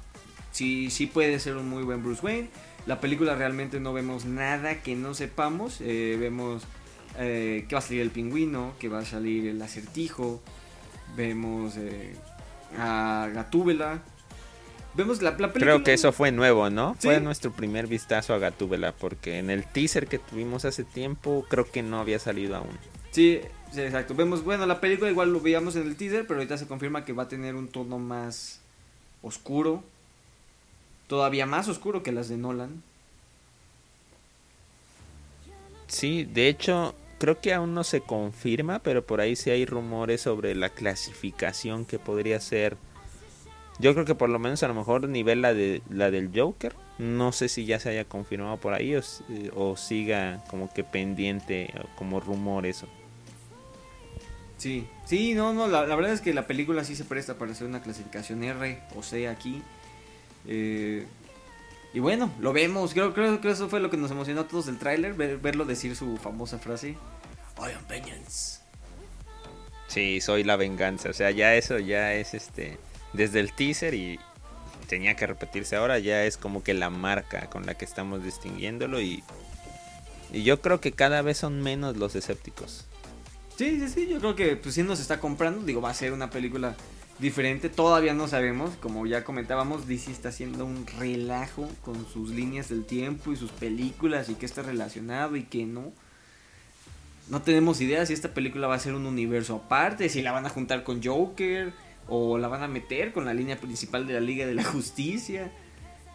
sí 0.51 0.91
sí 0.91 1.07
puede 1.07 1.39
ser 1.39 1.57
un 1.57 1.69
muy 1.69 1.83
buen 1.85 2.03
Bruce 2.03 2.25
Wayne 2.25 2.49
la 2.87 3.01
película 3.01 3.35
realmente 3.35 3.81
no 3.81 3.93
vemos 3.93 4.27
nada 4.27 4.83
que 4.83 4.95
no 4.95 5.15
sepamos. 5.15 5.81
Eh, 5.81 6.17
vemos 6.21 6.63
eh, 7.19 7.65
que 7.69 7.75
va 7.75 7.79
a 7.79 7.83
salir 7.83 8.03
el 8.03 8.11
pingüino, 8.11 8.75
que 8.79 8.89
va 8.89 9.01
a 9.01 9.05
salir 9.05 9.49
el 9.49 9.63
acertijo. 9.63 10.43
Vemos 11.17 11.77
eh, 11.79 12.15
a 12.79 13.31
Gatúbela. 13.33 14.03
Vemos 14.95 15.23
la, 15.23 15.37
película. 15.37 15.59
Creo 15.59 15.83
que 15.83 15.95
eso 15.95 16.13
fue 16.13 16.31
nuevo, 16.31 16.71
¿no? 16.71 16.95
Fue 17.01 17.21
nuestro 17.21 17.51
primer 17.51 17.89
vistazo 17.89 18.33
a 18.33 18.39
Gatúbela, 18.39 18.93
porque 18.93 19.39
en 19.39 19.51
el 19.51 19.65
teaser 19.65 20.07
que 20.07 20.19
tuvimos 20.19 20.65
hace 20.65 20.85
tiempo, 20.85 21.45
creo 21.49 21.69
que 21.69 21.83
no 21.83 21.99
había 21.99 22.21
salido 22.21 22.55
aún. 22.55 22.79
Sí, 23.15 23.41
exacto. 23.77 24.13
Vemos, 24.17 24.43
bueno, 24.43 24.67
la 24.67 24.81
película 24.81 25.09
igual 25.09 25.33
lo 25.33 25.41
veíamos 25.41 25.77
en 25.77 25.87
el 25.87 25.95
teaser, 25.95 26.27
pero 26.27 26.41
ahorita 26.41 26.59
se 26.59 26.67
confirma 26.67 27.05
que 27.05 27.13
va 27.13 27.23
a 27.23 27.29
tener 27.29 27.55
un 27.55 27.69
tono 27.69 28.01
más 28.01 28.59
oscuro, 29.23 29.85
todavía 31.07 31.47
más 31.47 31.69
oscuro 31.69 32.03
que 32.03 32.11
las 32.11 32.29
de 32.29 32.39
Nolan. 32.39 32.83
Sí, 35.87 36.25
de 36.25 36.49
hecho, 36.49 36.97
creo 37.21 37.41
que 37.41 37.55
aún 37.55 37.73
no 37.73 37.85
se 37.85 38.01
confirma, 38.01 38.81
pero 38.81 39.07
por 39.07 39.21
ahí 39.21 39.37
sí 39.37 39.51
hay 39.51 39.65
rumores 39.65 40.23
sobre 40.23 40.57
la 40.57 40.71
clasificación 40.71 41.85
que 41.85 42.01
podría 42.01 42.41
ser. 42.41 42.77
Yo 43.79 43.95
creo 43.95 44.05
que 44.05 44.17
por 44.17 44.29
lo 44.29 44.41
menos 44.41 44.65
a 44.65 44.69
lo 44.69 44.75
mejor 44.75 45.09
nivel 45.09 45.41
la 45.41 45.55
de 45.55 45.83
la 45.89 46.11
del 46.11 46.33
Joker. 46.35 46.75
No 46.99 47.31
sé 47.31 47.49
si 47.49 47.65
ya 47.65 47.79
se 47.79 47.91
haya 47.91 48.07
confirmado 48.07 48.57
por 48.57 48.75
ahí 48.75 48.97
o, 49.55 49.77
siga 49.77 50.43
como 50.51 50.73
que 50.73 50.83
pendiente 50.83 51.73
como 51.95 52.19
rumor 52.19 52.67
eso. 52.67 52.89
Sí, 54.65 54.87
sí, 55.05 55.35
no, 55.35 55.53
no, 55.53 55.67
la, 55.67 55.83
verdad 55.95 56.15
es 56.15 56.23
que 56.23 56.33
la 56.33 56.47
película 56.47 56.85
sí 56.85 56.97
se 56.97 57.05
presta 57.05 57.35
para 57.35 57.53
hacer 57.53 57.67
una 57.67 57.83
clasificación 57.83 58.43
R 58.43 58.81
o 58.97 59.03
C 59.03 59.29
aquí. 59.29 59.63
Eh, 60.47 61.05
y 61.93 62.01
bueno, 62.01 62.33
lo 62.41 62.55
vemos. 62.55 62.95
Creo, 62.95 63.13
creo, 63.13 63.43
que 63.43 63.51
eso 63.51 63.69
fue 63.69 63.79
lo 63.81 63.91
que 63.91 63.99
nos 63.99 64.11
emocionó 64.11 64.41
a 64.41 64.49
todos 64.49 64.65
del 64.65 64.79
tráiler, 64.79 65.13
verlo 65.13 65.67
decir 65.67 65.95
su 65.97 66.17
famosa 66.17 66.59
frase. 66.59 66.97
I 67.59 67.73
am 67.77 67.87
vengeance. 67.91 68.61
Sí, 69.89 70.23
soy 70.23 70.45
la 70.45 70.57
venganza. 70.57 71.11
O 71.11 71.13
sea, 71.13 71.31
ya 71.31 71.55
eso 71.57 71.79
ya 71.79 72.15
es 72.15 72.33
este 72.33 72.79
desde 73.13 73.41
el 73.41 73.53
teaser 73.53 73.93
y 73.93 74.19
tenía 74.89 75.15
que 75.15 75.27
repetirse 75.27 75.77
ahora, 75.77 75.99
ya 75.99 76.25
es 76.25 76.39
como 76.39 76.65
que 76.65 76.73
la 76.73 76.89
marca 76.89 77.51
con 77.51 77.67
la 77.67 77.75
que 77.75 77.85
estamos 77.85 78.25
distinguiéndolo 78.25 78.99
y 79.03 79.23
y 80.33 80.43
yo 80.43 80.63
creo 80.63 80.81
que 80.81 80.93
cada 80.93 81.21
vez 81.21 81.37
son 81.37 81.61
menos 81.61 81.99
los 81.99 82.17
escépticos. 82.17 82.87
Sí, 83.57 83.79
sí, 83.79 83.89
sí, 83.89 84.09
yo 84.09 84.19
creo 84.19 84.35
que 84.35 84.57
pues 84.57 84.75
sí 84.75 84.83
nos 84.83 84.99
está 84.99 85.21
comprando, 85.21 85.65
digo, 85.65 85.81
va 85.81 85.91
a 85.91 85.95
ser 85.95 86.13
una 86.13 86.29
película 86.29 86.75
diferente. 87.21 87.69
Todavía 87.69 88.13
no 88.13 88.27
sabemos, 88.27 88.77
como 88.81 89.07
ya 89.07 89.23
comentábamos, 89.23 89.87
DC 89.87 90.11
está 90.11 90.31
haciendo 90.31 90.65
un 90.67 90.87
relajo 90.99 91.69
con 91.83 92.07
sus 92.09 92.31
líneas 92.31 92.69
del 92.69 92.85
tiempo 92.85 93.33
y 93.33 93.37
sus 93.37 93.53
películas 93.53 94.29
y 94.29 94.35
qué 94.35 94.47
está 94.47 94.63
relacionado 94.63 95.37
y 95.37 95.45
qué 95.45 95.67
no. 95.67 95.93
No 97.29 97.43
tenemos 97.43 97.81
idea 97.81 98.05
si 98.05 98.13
esta 98.13 98.35
película 98.35 98.67
va 98.67 98.75
a 98.75 98.79
ser 98.81 98.95
un 98.95 99.07
universo 99.07 99.63
aparte, 99.65 100.09
si 100.09 100.21
la 100.21 100.33
van 100.33 100.47
a 100.47 100.51
juntar 100.51 100.83
con 100.83 101.03
Joker 101.03 101.73
o 102.09 102.39
la 102.39 102.49
van 102.49 102.63
a 102.63 102.69
meter 102.69 103.13
con 103.13 103.25
la 103.25 103.33
línea 103.33 103.59
principal 103.59 104.07
de 104.07 104.15
la 104.15 104.21
Liga 104.21 104.47
de 104.47 104.55
la 104.55 104.65
Justicia. 104.65 105.53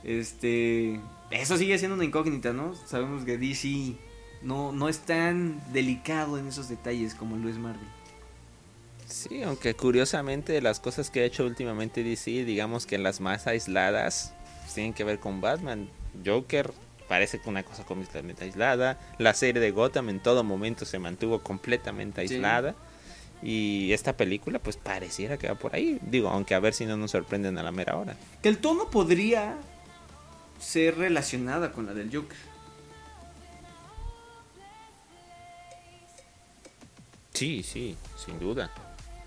Este, 0.03 0.99
eso 1.31 1.57
sigue 1.57 1.77
siendo 1.77 1.95
una 1.95 2.05
incógnita, 2.05 2.51
¿no? 2.51 2.75
Sabemos 2.75 3.23
que 3.23 3.37
DC 3.37 3.95
no, 4.41 4.71
no 4.71 4.89
es 4.89 4.99
tan 4.99 5.61
delicado 5.73 6.37
en 6.37 6.47
esos 6.47 6.69
detalles 6.69 7.15
como 7.15 7.37
lo 7.37 7.49
es 7.49 7.57
Marvel. 7.57 7.87
Sí, 9.07 9.41
aunque 9.41 9.73
curiosamente 9.73 10.61
las 10.61 10.79
cosas 10.79 11.09
que 11.09 11.21
ha 11.21 11.25
hecho 11.25 11.45
últimamente 11.45 12.03
DC, 12.03 12.45
digamos 12.45 12.85
que 12.85 12.97
las 12.97 13.19
más 13.19 13.47
aisladas, 13.47 14.33
pues, 14.61 14.75
tienen 14.75 14.93
que 14.93 15.03
ver 15.03 15.19
con 15.19 15.41
Batman. 15.41 15.89
Joker 16.23 16.71
parece 17.07 17.39
que 17.39 17.49
una 17.49 17.63
cosa 17.63 17.83
completamente 17.83 18.45
aislada. 18.45 18.99
La 19.17 19.33
serie 19.33 19.59
de 19.59 19.71
Gotham 19.71 20.09
en 20.09 20.19
todo 20.19 20.43
momento 20.43 20.85
se 20.85 20.99
mantuvo 20.99 21.39
completamente 21.39 22.21
aislada. 22.21 22.75
Y 23.41 23.93
esta 23.93 24.15
película, 24.15 24.59
pues 24.59 24.77
pareciera 24.77 25.37
que 25.37 25.47
va 25.47 25.55
por 25.55 25.73
ahí. 25.73 25.97
Digo, 26.03 26.29
aunque 26.29 26.53
a 26.53 26.59
ver 26.59 26.73
si 26.73 26.85
no 26.85 26.97
nos 26.97 27.11
sorprenden 27.11 27.57
a 27.57 27.63
la 27.63 27.71
mera 27.71 27.97
hora. 27.97 28.15
Que 28.43 28.49
el 28.49 28.59
tono 28.59 28.89
podría 28.91 29.57
ser 30.59 30.97
relacionada 30.97 31.71
con 31.71 31.87
la 31.87 31.93
del 31.93 32.13
Joker. 32.13 32.37
Sí, 37.39 37.63
sí, 37.63 37.95
sin 38.17 38.37
duda. 38.37 38.69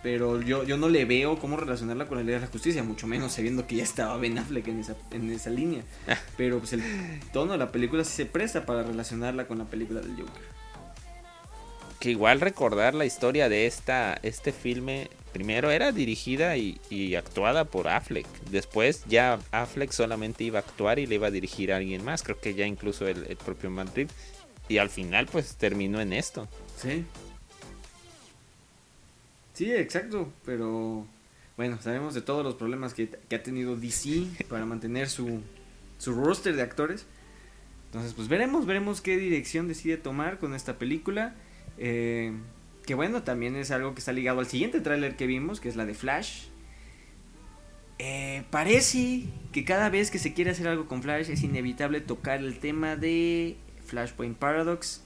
Pero 0.03 0.43
yo, 0.43 0.65
yo 0.65 0.77
no 0.77 0.91
le 0.91 1.07
veo 1.07 1.39
cómo 1.39 1.57
relacionarla 1.57 2.09
con 2.09 2.19
la 2.19 2.25
ley 2.25 2.35
de 2.35 2.41
la 2.43 2.47
justicia, 2.47 2.83
mucho 2.83 3.07
menos 3.07 3.33
sabiendo 3.33 3.67
que 3.67 3.77
ya 3.77 3.85
estaba 3.85 4.19
Ben 4.19 4.37
Affleck 4.37 4.69
en 4.69 4.81
esa, 4.81 4.97
en 5.13 5.31
esa 5.31 5.49
línea. 5.49 5.83
Ah. 6.07 6.19
Pero 6.37 6.59
pues 6.59 6.75
el 6.75 6.83
tono 7.33 7.53
de 7.53 7.59
la 7.59 7.73
película 7.73 8.05
sí 8.05 8.13
se 8.13 8.27
presta 8.27 8.67
para 8.67 8.83
relacionarla 8.83 9.47
con 9.47 9.57
la 9.57 9.65
película 9.65 10.01
del 10.03 10.11
Joker. 10.11 10.43
Que 12.01 12.11
igual 12.11 12.43
recordar 12.43 12.95
la 12.95 13.07
historia 13.07 13.49
de 13.49 13.65
esta, 13.65 14.19
este 14.23 14.53
filme, 14.53 15.09
primero 15.33 15.71
era 15.71 15.91
dirigida 15.91 16.59
y, 16.59 17.15
actuada 17.15 17.65
por 17.65 17.89
Affleck. 17.89 18.27
Después 18.51 19.05
ya 19.09 19.39
Affleck 19.53 19.91
solamente 19.91 20.45
iba 20.45 20.59
a 20.59 20.63
actuar 20.63 20.99
y 20.99 21.07
le 21.07 21.15
iba 21.15 21.29
a 21.29 21.31
dirigir 21.31 21.73
a 21.73 21.79
alguien 21.79 22.05
más. 22.05 22.23
Creo 22.23 22.39
que 22.39 22.53
ya 22.53 22.67
incluso 22.67 23.09
el, 23.09 23.25
el 23.27 23.37
propio 23.39 23.71
Madrid. 23.71 24.11
Y 24.69 24.77
al 24.77 24.91
final 24.91 25.29
pues 25.33 25.57
terminó 25.57 25.99
en 25.99 26.13
esto. 26.13 26.47
Sí, 26.77 27.07
Sí, 29.53 29.73
exacto, 29.73 30.33
pero 30.45 31.07
bueno, 31.57 31.79
sabemos 31.81 32.15
de 32.15 32.23
todos 32.23 32.45
los 32.45 32.55
problemas 32.55 32.95
que, 32.95 33.11
ha 33.31 33.43
tenido 33.43 33.77
DC 33.77 34.27
para 34.49 34.65
mantener 34.65 35.09
su, 35.09 35.41
su 35.99 36.13
roster 36.15 36.57
de 36.57 36.63
actores. 36.63 37.07
Entonces, 37.87 38.15
pues 38.15 38.29
veremos, 38.29 38.65
veremos 38.65 39.03
qué 39.03 39.19
dirección 39.19 39.69
decide 39.69 39.99
tomar 39.99 40.39
con 40.39 40.55
esta 40.55 40.79
película. 40.79 41.35
Eh, 41.77 42.33
que 42.87 42.95
bueno, 42.95 43.23
también 43.23 43.55
es 43.55 43.71
algo 43.71 43.95
que 43.95 44.01
está 44.01 44.13
ligado 44.13 44.41
al 44.41 44.47
siguiente 44.47 44.81
tráiler 44.81 45.17
que 45.17 45.27
vimos, 45.27 45.61
que 45.61 45.69
es 45.69 45.77
la 45.77 45.85
de 45.85 45.95
Flash. 45.95 46.47
Eh, 47.99 48.45
parece 48.51 49.25
que 49.53 49.65
cada 49.65 49.91
vez 49.91 50.11
que 50.11 50.19
se 50.19 50.33
quiere 50.33 50.51
hacer 50.51 50.67
algo 50.67 50.87
con 50.89 51.03
Flash 51.03 51.31
es 51.31 51.43
inevitable 51.43 52.01
tocar 52.01 52.41
el 52.41 52.59
tema 52.59 52.97
de 52.97 53.57
Flashpoint 53.85 54.39
Paradox. 54.39 55.02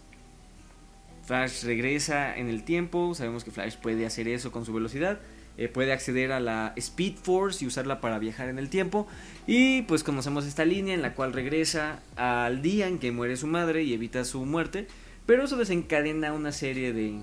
Flash 1.26 1.64
regresa 1.64 2.37
en 2.37 2.49
el 2.49 2.62
tiempo, 2.62 3.14
sabemos 3.14 3.42
que 3.42 3.50
Flash 3.50 3.76
puede 3.76 4.06
hacer 4.06 4.28
eso 4.28 4.52
con 4.52 4.64
su 4.64 4.73
velocidad. 4.73 5.18
Eh, 5.59 5.68
puede 5.68 5.92
acceder 5.92 6.33
a 6.33 6.40
la 6.40 6.75
Speed 6.76 7.14
Force 7.16 7.64
y 7.64 7.66
usarla 7.66 8.00
para 8.00 8.18
viajar 8.18 8.49
en 8.49 8.59
el 8.59 8.68
tiempo. 8.68 9.06
Y 9.47 9.83
pues 9.83 10.04
conocemos 10.04 10.47
esta 10.47 10.64
línea 10.64 10.95
en 10.95 11.02
la 11.02 11.14
cual 11.14 11.33
regresa 11.33 12.00
al 12.16 12.62
día 12.62 12.88
en 12.88 12.99
que 12.99 13.11
muere 13.11 13.37
su 13.37 13.47
madre 13.47 13.83
y 13.83 13.95
evita 13.95 14.25
su 14.25 14.45
muerte. 14.45 14.87
Pero 15.25 15.45
eso 15.45 15.56
desencadena 15.56 16.33
una 16.33 16.52
serie 16.52 16.92
de 16.92 17.18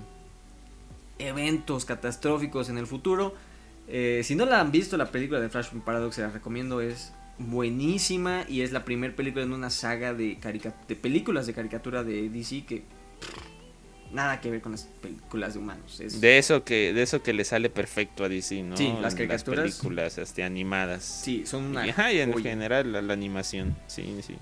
eventos 1.18 1.84
catastróficos 1.84 2.68
en 2.68 2.78
el 2.78 2.86
futuro. 2.86 3.34
Eh, 3.86 4.22
si 4.24 4.34
no 4.34 4.46
la 4.46 4.60
han 4.60 4.72
visto, 4.72 4.96
la 4.96 5.10
película 5.10 5.40
de 5.40 5.48
Flash 5.48 5.68
Paradox 5.84 6.16
se 6.16 6.22
la 6.22 6.30
recomiendo. 6.30 6.80
Es 6.80 7.12
buenísima 7.38 8.44
y 8.48 8.62
es 8.62 8.72
la 8.72 8.84
primera 8.84 9.14
película 9.14 9.44
en 9.44 9.52
una 9.52 9.70
saga 9.70 10.12
de, 10.12 10.38
de 10.88 10.96
películas 10.96 11.46
de 11.46 11.54
caricatura 11.54 12.02
de 12.02 12.28
DC 12.28 12.64
que 12.66 12.82
nada 14.14 14.40
que 14.40 14.50
ver 14.50 14.60
con 14.62 14.72
las 14.72 14.84
películas 15.02 15.54
de 15.54 15.60
humanos. 15.60 15.98
De 15.98 16.38
eso 16.38 16.64
que 16.64 16.92
de 16.92 17.02
eso 17.02 17.22
que 17.22 17.32
le 17.32 17.44
sale 17.44 17.68
perfecto 17.68 18.24
a 18.24 18.28
DC, 18.28 18.62
¿no? 18.62 18.76
Sí, 18.76 18.92
las 19.00 19.14
caricaturas. 19.14 19.64
Las 19.66 19.74
películas 19.76 20.18
este, 20.18 20.44
animadas. 20.44 21.04
Sí, 21.04 21.44
son 21.46 21.64
una 21.64 21.86
y, 21.86 22.20
en 22.20 22.34
general 22.38 22.92
la, 22.92 23.12
animación, 23.12 23.76
sí, 23.86 24.16
sí. 24.22 24.36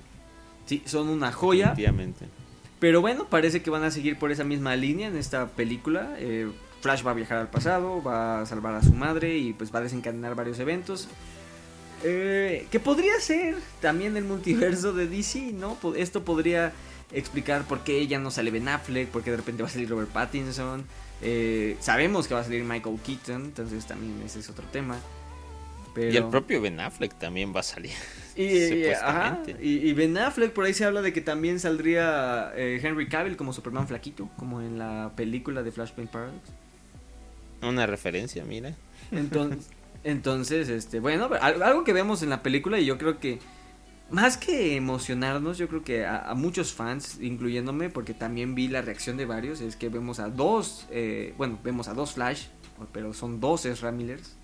Sí, 0.66 0.82
son 0.86 1.08
una 1.08 1.32
joya. 1.32 1.66
Efectivamente. 1.66 2.26
Pero 2.78 3.00
bueno, 3.00 3.26
parece 3.28 3.62
que 3.62 3.70
van 3.70 3.84
a 3.84 3.90
seguir 3.90 4.18
por 4.18 4.30
esa 4.30 4.44
misma 4.44 4.76
línea 4.76 5.08
en 5.08 5.16
esta 5.16 5.48
película. 5.48 6.14
Eh, 6.18 6.50
Flash 6.80 7.06
va 7.06 7.12
a 7.12 7.14
viajar 7.14 7.38
al 7.38 7.48
pasado, 7.48 8.02
va 8.02 8.40
a 8.40 8.46
salvar 8.46 8.74
a 8.74 8.82
su 8.82 8.92
madre 8.92 9.38
y 9.38 9.52
pues 9.52 9.72
va 9.72 9.78
a 9.78 9.82
desencadenar 9.82 10.34
varios 10.34 10.58
eventos. 10.58 11.08
Eh, 12.04 12.66
que 12.70 12.80
podría 12.80 13.20
ser 13.20 13.54
también 13.80 14.16
el 14.16 14.24
multiverso 14.24 14.92
de 14.92 15.06
DC, 15.06 15.52
¿no? 15.52 15.78
Esto 15.96 16.24
podría 16.24 16.72
explicar 17.12 17.64
por 17.64 17.84
qué 17.84 18.06
ya 18.06 18.18
no 18.18 18.30
sale 18.30 18.50
Ben 18.50 18.68
Affleck, 18.68 19.08
por 19.08 19.22
qué 19.22 19.30
de 19.30 19.36
repente 19.36 19.62
va 19.62 19.68
a 19.68 19.72
salir 19.72 19.88
Robert 19.88 20.10
Pattinson. 20.10 20.84
Eh, 21.20 21.76
sabemos 21.80 22.26
que 22.26 22.34
va 22.34 22.40
a 22.40 22.44
salir 22.44 22.64
Michael 22.64 22.98
Keaton, 23.04 23.44
entonces 23.44 23.86
también 23.86 24.20
ese 24.24 24.40
es 24.40 24.48
otro 24.48 24.64
tema. 24.72 24.98
Y 25.96 26.16
el 26.16 26.24
propio 26.28 26.60
Ben 26.60 26.80
Affleck 26.80 27.18
también 27.18 27.54
va 27.54 27.60
a 27.60 27.64
salir. 27.64 27.92
Y, 28.34 28.46
y, 29.60 29.92
Ben 29.92 30.16
Affleck, 30.16 30.54
por 30.54 30.64
ahí 30.64 30.72
se 30.72 30.86
habla 30.86 31.02
de 31.02 31.12
que 31.12 31.20
también 31.20 31.60
saldría 31.60 32.50
eh, 32.56 32.80
Henry 32.82 33.06
Cavill 33.06 33.36
como 33.36 33.52
Superman 33.52 33.86
flaquito, 33.86 34.30
como 34.38 34.62
en 34.62 34.78
la 34.78 35.12
película 35.14 35.62
de 35.62 35.70
Flashpoint 35.70 36.10
Paradox. 36.10 36.40
Una 37.60 37.86
referencia, 37.86 38.42
mira. 38.46 38.74
Entonces, 39.10 39.68
entonces 40.04 40.70
este, 40.70 40.98
bueno, 40.98 41.28
algo 41.42 41.84
que 41.84 41.92
vemos 41.92 42.22
en 42.22 42.30
la 42.30 42.42
película 42.42 42.80
y 42.80 42.86
yo 42.86 42.96
creo 42.96 43.18
que 43.18 43.38
más 44.12 44.36
que 44.36 44.76
emocionarnos, 44.76 45.56
yo 45.56 45.68
creo 45.68 45.82
que 45.82 46.04
a, 46.06 46.34
muchos 46.34 46.74
fans, 46.74 47.18
incluyéndome, 47.20 47.88
porque 47.88 48.12
también 48.12 48.54
vi 48.54 48.68
la 48.68 48.82
reacción 48.82 49.16
de 49.16 49.24
varios, 49.24 49.60
es 49.60 49.74
que 49.74 49.88
vemos 49.88 50.20
a 50.20 50.28
dos, 50.28 50.86
eh, 50.90 51.34
bueno, 51.38 51.58
vemos 51.64 51.88
a 51.88 51.94
dos 51.94 52.12
Flash, 52.12 52.44
pero 52.92 53.14
son 53.14 53.40
dos 53.40 53.64
Ezra 53.64 53.90
Millers. 53.90 54.36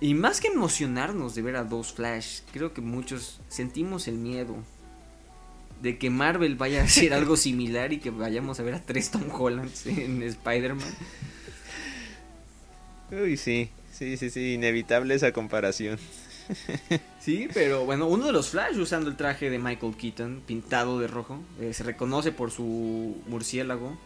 Y 0.00 0.14
más 0.14 0.40
que 0.40 0.48
emocionarnos 0.48 1.36
de 1.36 1.42
ver 1.42 1.54
a 1.54 1.62
dos 1.62 1.92
Flash, 1.92 2.40
creo 2.52 2.74
que 2.74 2.80
muchos 2.80 3.40
sentimos 3.48 4.08
el 4.08 4.16
miedo 4.16 4.56
de 5.80 5.98
que 5.98 6.10
Marvel 6.10 6.56
vaya 6.56 6.80
a 6.80 6.84
hacer 6.84 7.14
algo 7.14 7.36
similar 7.38 7.92
y 7.92 7.98
que 7.98 8.10
vayamos 8.10 8.58
a 8.58 8.64
ver 8.64 8.74
a 8.74 8.82
tres 8.82 9.12
Tom 9.12 9.30
Hollands 9.30 9.86
en 9.86 10.20
Spider-Man. 10.20 10.94
Uy, 13.12 13.36
sí, 13.36 13.70
sí, 13.92 14.16
sí, 14.16 14.30
sí, 14.30 14.54
inevitable 14.54 15.14
esa 15.14 15.32
comparación. 15.32 15.98
Sí, 17.20 17.48
pero 17.54 17.84
bueno, 17.84 18.08
uno 18.08 18.26
de 18.26 18.32
los 18.32 18.48
Flash 18.48 18.76
usando 18.78 19.08
el 19.08 19.16
traje 19.16 19.48
de 19.48 19.58
Michael 19.58 19.94
Keaton, 19.96 20.42
pintado 20.44 20.98
de 20.98 21.06
rojo, 21.06 21.38
eh, 21.60 21.72
se 21.72 21.84
reconoce 21.84 22.32
por 22.32 22.50
su 22.50 23.16
murciélago. 23.28 23.96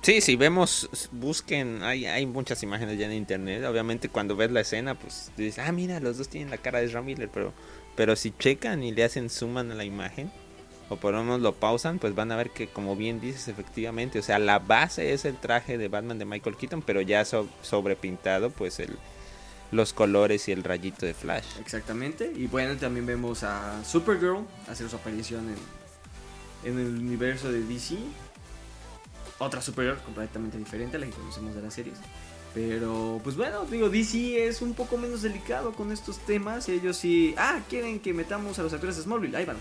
Sí, 0.00 0.22
si 0.22 0.36
vemos, 0.36 0.88
busquen, 1.12 1.82
hay, 1.82 2.06
hay 2.06 2.24
muchas 2.24 2.62
imágenes 2.62 2.98
ya 2.98 3.06
en 3.06 3.12
internet. 3.12 3.62
Obviamente 3.64 4.08
cuando 4.08 4.36
ves 4.36 4.50
la 4.50 4.60
escena, 4.60 4.94
pues 4.94 5.30
dices, 5.36 5.58
ah, 5.58 5.70
mira, 5.70 6.00
los 6.00 6.16
dos 6.16 6.28
tienen 6.30 6.48
la 6.48 6.56
cara 6.56 6.80
de 6.80 6.88
Ramiller, 6.88 7.28
pero, 7.28 7.52
pero 7.94 8.16
si 8.16 8.30
checan 8.30 8.82
y 8.82 8.92
le 8.92 9.04
hacen 9.04 9.28
suman 9.28 9.70
a 9.70 9.74
la 9.74 9.84
imagen, 9.84 10.30
o 10.88 10.96
por 10.96 11.12
lo 11.12 11.22
menos 11.22 11.40
lo 11.42 11.54
pausan, 11.56 11.98
pues 11.98 12.14
van 12.14 12.32
a 12.32 12.36
ver 12.36 12.50
que 12.50 12.68
como 12.68 12.96
bien 12.96 13.20
dices, 13.20 13.48
efectivamente, 13.48 14.18
o 14.18 14.22
sea, 14.22 14.38
la 14.38 14.60
base 14.60 15.12
es 15.12 15.26
el 15.26 15.36
traje 15.36 15.76
de 15.76 15.88
Batman 15.88 16.18
de 16.18 16.24
Michael 16.24 16.56
Keaton, 16.56 16.80
pero 16.80 17.02
ya 17.02 17.26
sobrepintado, 17.26 18.48
pues 18.48 18.80
el, 18.80 18.96
los 19.70 19.92
colores 19.92 20.48
y 20.48 20.52
el 20.52 20.64
rayito 20.64 21.06
de 21.06 21.14
Flash. 21.14 21.58
Exactamente. 21.60 22.32
Y 22.34 22.46
bueno, 22.46 22.76
también 22.76 23.06
vemos 23.06 23.42
a 23.42 23.82
Supergirl 23.84 24.46
hacer 24.68 24.88
su 24.88 24.96
aparición 24.96 25.48
en, 26.64 26.70
en 26.70 26.78
el 26.78 26.98
universo 26.98 27.52
de 27.52 27.62
DC. 27.62 27.96
Otra 29.38 29.60
Supergirl 29.60 29.98
completamente 29.98 30.58
diferente 30.58 30.96
a 30.96 31.00
la 31.00 31.06
que 31.06 31.12
conocemos 31.12 31.54
de 31.54 31.62
las 31.62 31.74
series. 31.74 31.98
Pero, 32.54 33.20
pues 33.22 33.36
bueno, 33.36 33.66
digo, 33.66 33.90
DC 33.90 34.46
es 34.48 34.62
un 34.62 34.74
poco 34.74 34.96
menos 34.96 35.22
delicado 35.22 35.72
con 35.72 35.92
estos 35.92 36.18
temas. 36.18 36.68
Ellos 36.68 36.96
sí. 36.96 37.34
Ah, 37.36 37.60
quieren 37.68 38.00
que 38.00 38.14
metamos 38.14 38.58
a 38.58 38.62
los 38.62 38.72
actores 38.72 38.96
de 38.96 39.02
Smallville. 39.02 39.36
Ahí 39.36 39.44
van. 39.44 39.58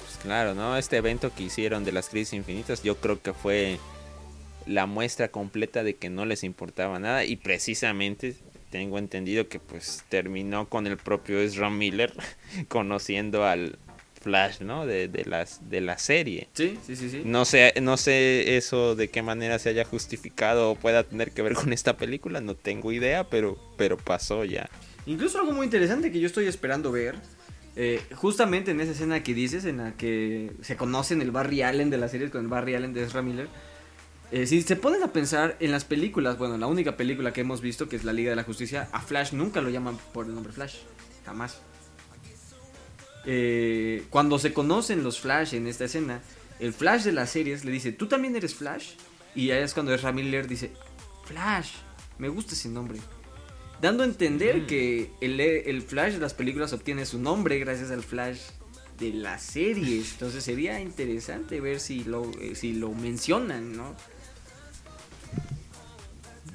Pues 0.00 0.16
claro, 0.22 0.54
¿no? 0.54 0.76
Este 0.76 0.96
evento 0.96 1.32
que 1.34 1.42
hicieron 1.42 1.84
de 1.84 1.92
las 1.92 2.08
crisis 2.08 2.32
infinitas, 2.34 2.82
yo 2.82 2.96
creo 2.96 3.20
que 3.20 3.34
fue 3.34 3.80
la 4.70 4.86
muestra 4.86 5.28
completa 5.28 5.82
de 5.82 5.96
que 5.96 6.10
no 6.10 6.24
les 6.24 6.44
importaba 6.44 6.98
nada 6.98 7.24
y 7.24 7.36
precisamente 7.36 8.36
tengo 8.70 8.98
entendido 8.98 9.48
que 9.48 9.58
pues 9.58 10.04
terminó 10.08 10.68
con 10.68 10.86
el 10.86 10.96
propio 10.96 11.40
Ezra 11.40 11.70
Miller 11.70 12.12
conociendo 12.68 13.44
al 13.44 13.78
Flash, 14.20 14.60
¿no? 14.60 14.86
De, 14.86 15.08
de, 15.08 15.24
las, 15.24 15.68
de 15.70 15.80
la 15.80 15.98
serie. 15.98 16.48
Sí, 16.52 16.78
sí, 16.86 16.94
sí, 16.94 17.10
sí. 17.10 17.22
No 17.24 17.44
sé, 17.44 17.72
no 17.80 17.96
sé 17.96 18.56
eso 18.56 18.94
de 18.94 19.08
qué 19.08 19.22
manera 19.22 19.58
se 19.58 19.70
haya 19.70 19.84
justificado 19.84 20.70
o 20.70 20.74
pueda 20.76 21.02
tener 21.02 21.32
que 21.32 21.42
ver 21.42 21.54
con 21.54 21.72
esta 21.72 21.96
película, 21.96 22.40
no 22.40 22.54
tengo 22.54 22.92
idea, 22.92 23.24
pero, 23.24 23.58
pero 23.76 23.96
pasó 23.96 24.44
ya. 24.44 24.68
Incluso 25.06 25.40
algo 25.40 25.52
muy 25.52 25.64
interesante 25.64 26.12
que 26.12 26.20
yo 26.20 26.26
estoy 26.26 26.46
esperando 26.46 26.92
ver, 26.92 27.16
eh, 27.74 28.00
justamente 28.14 28.70
en 28.70 28.80
esa 28.80 28.92
escena 28.92 29.22
que 29.22 29.34
dices, 29.34 29.64
en 29.64 29.78
la 29.78 29.96
que 29.96 30.52
se 30.60 30.76
conocen 30.76 31.22
el 31.22 31.30
Barry 31.32 31.62
Allen 31.62 31.90
de 31.90 31.96
la 31.96 32.08
serie 32.08 32.30
con 32.30 32.42
el 32.42 32.48
Barry 32.48 32.74
Allen 32.74 32.92
de 32.92 33.02
Ezra 33.02 33.22
Miller, 33.22 33.48
eh, 34.32 34.46
si 34.46 34.62
se 34.62 34.76
ponen 34.76 35.02
a 35.02 35.12
pensar 35.12 35.56
en 35.60 35.72
las 35.72 35.84
películas, 35.84 36.38
bueno, 36.38 36.56
la 36.56 36.66
única 36.66 36.96
película 36.96 37.32
que 37.32 37.40
hemos 37.40 37.60
visto, 37.60 37.88
que 37.88 37.96
es 37.96 38.04
la 38.04 38.12
Liga 38.12 38.30
de 38.30 38.36
la 38.36 38.44
Justicia, 38.44 38.88
a 38.92 39.00
Flash 39.00 39.32
nunca 39.32 39.60
lo 39.60 39.70
llaman 39.70 39.98
por 40.12 40.26
el 40.26 40.34
nombre 40.34 40.52
Flash. 40.52 40.76
Jamás. 41.24 41.60
Eh, 43.26 44.04
cuando 44.10 44.38
se 44.38 44.52
conocen 44.52 45.02
los 45.02 45.20
Flash 45.20 45.54
en 45.54 45.66
esta 45.66 45.84
escena, 45.84 46.20
el 46.58 46.72
Flash 46.72 47.02
de 47.02 47.12
las 47.12 47.30
series 47.30 47.64
le 47.64 47.72
dice, 47.72 47.92
¿tú 47.92 48.06
también 48.06 48.36
eres 48.36 48.54
Flash? 48.54 48.92
Y 49.34 49.50
ahí 49.50 49.62
es 49.62 49.74
cuando 49.74 49.94
Ezra 49.94 50.12
Miller 50.12 50.46
dice, 50.46 50.72
Flash, 51.24 51.72
me 52.18 52.28
gusta 52.28 52.54
ese 52.54 52.68
nombre. 52.68 52.98
Dando 53.80 54.02
a 54.02 54.06
entender 54.06 54.62
mm. 54.62 54.66
que 54.66 55.10
el, 55.20 55.40
el 55.40 55.82
Flash 55.82 56.14
de 56.14 56.18
las 56.20 56.34
películas 56.34 56.72
obtiene 56.72 57.06
su 57.06 57.18
nombre 57.18 57.58
gracias 57.58 57.90
al 57.90 58.02
Flash 58.02 58.40
de 58.98 59.12
las 59.14 59.42
series. 59.42 60.12
Entonces 60.12 60.44
sería 60.44 60.80
interesante 60.80 61.60
ver 61.60 61.80
si 61.80 62.04
lo, 62.04 62.30
eh, 62.40 62.54
si 62.54 62.74
lo 62.74 62.92
mencionan, 62.92 63.76
¿no? 63.76 63.96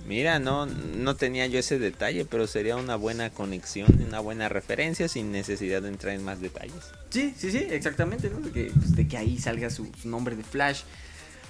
Mira, 0.08 0.38
no, 0.38 0.68
no 0.68 1.16
tenía 1.16 1.48
yo 1.48 1.58
ese 1.58 1.80
detalle, 1.80 2.26
pero 2.26 2.46
sería 2.46 2.76
una 2.76 2.96
buena 2.96 3.32
conexión, 3.32 3.88
una 4.08 4.20
buena 4.20 4.50
referencia 4.50 5.08
sin 5.08 5.32
necesidad 5.32 5.82
de 5.82 5.90
entrar 5.90 6.14
en 6.14 6.24
más 6.24 6.40
detalles. 6.40 6.92
Sí, 7.10 7.34
sí, 7.36 7.52
sí, 7.52 7.66
exactamente, 7.70 8.30
¿no? 8.30 8.40
De 8.40 8.52
que, 8.52 8.72
pues, 8.72 8.96
de 8.96 9.08
que 9.08 9.18
ahí 9.18 9.40
salga 9.40 9.72
su, 9.72 9.92
nombre 10.04 10.36
de 10.36 10.44
Flash. 10.44 10.82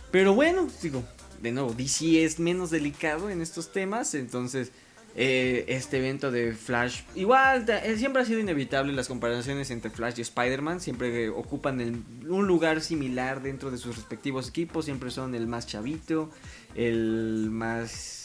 Pero 0.10 0.34
bueno, 0.34 0.70
digo, 0.82 1.04
de 1.42 1.52
nuevo, 1.52 1.74
DC 1.74 2.24
es 2.24 2.40
menos 2.40 2.70
delicado 2.70 3.30
en 3.30 3.42
estos 3.42 3.74
temas, 3.74 4.16
entonces 4.16 4.72
eh, 5.18 5.66
este 5.68 5.98
evento 5.98 6.32
de 6.32 6.54
Flash, 6.54 7.02
igual, 7.14 7.66
eh, 7.68 7.98
siempre 7.98 8.22
ha 8.22 8.26
sido 8.26 8.40
inevitable 8.40 8.94
las 8.94 9.10
comparaciones 9.10 9.70
entre 9.70 9.92
Flash 9.92 10.20
y 10.20 10.22
Spider-Man, 10.22 10.80
siempre 10.80 11.28
ocupan 11.28 12.06
un 12.30 12.48
lugar 12.48 12.80
similar 12.80 13.42
dentro 13.42 13.70
de 13.70 13.78
sus 13.78 13.98
respectivos 13.98 14.48
equipos, 14.48 14.86
siempre 14.86 15.12
son 15.12 15.36
el 15.36 15.46
más 15.46 15.68
chavito, 15.68 16.32
el 16.74 17.50
más 17.52 18.25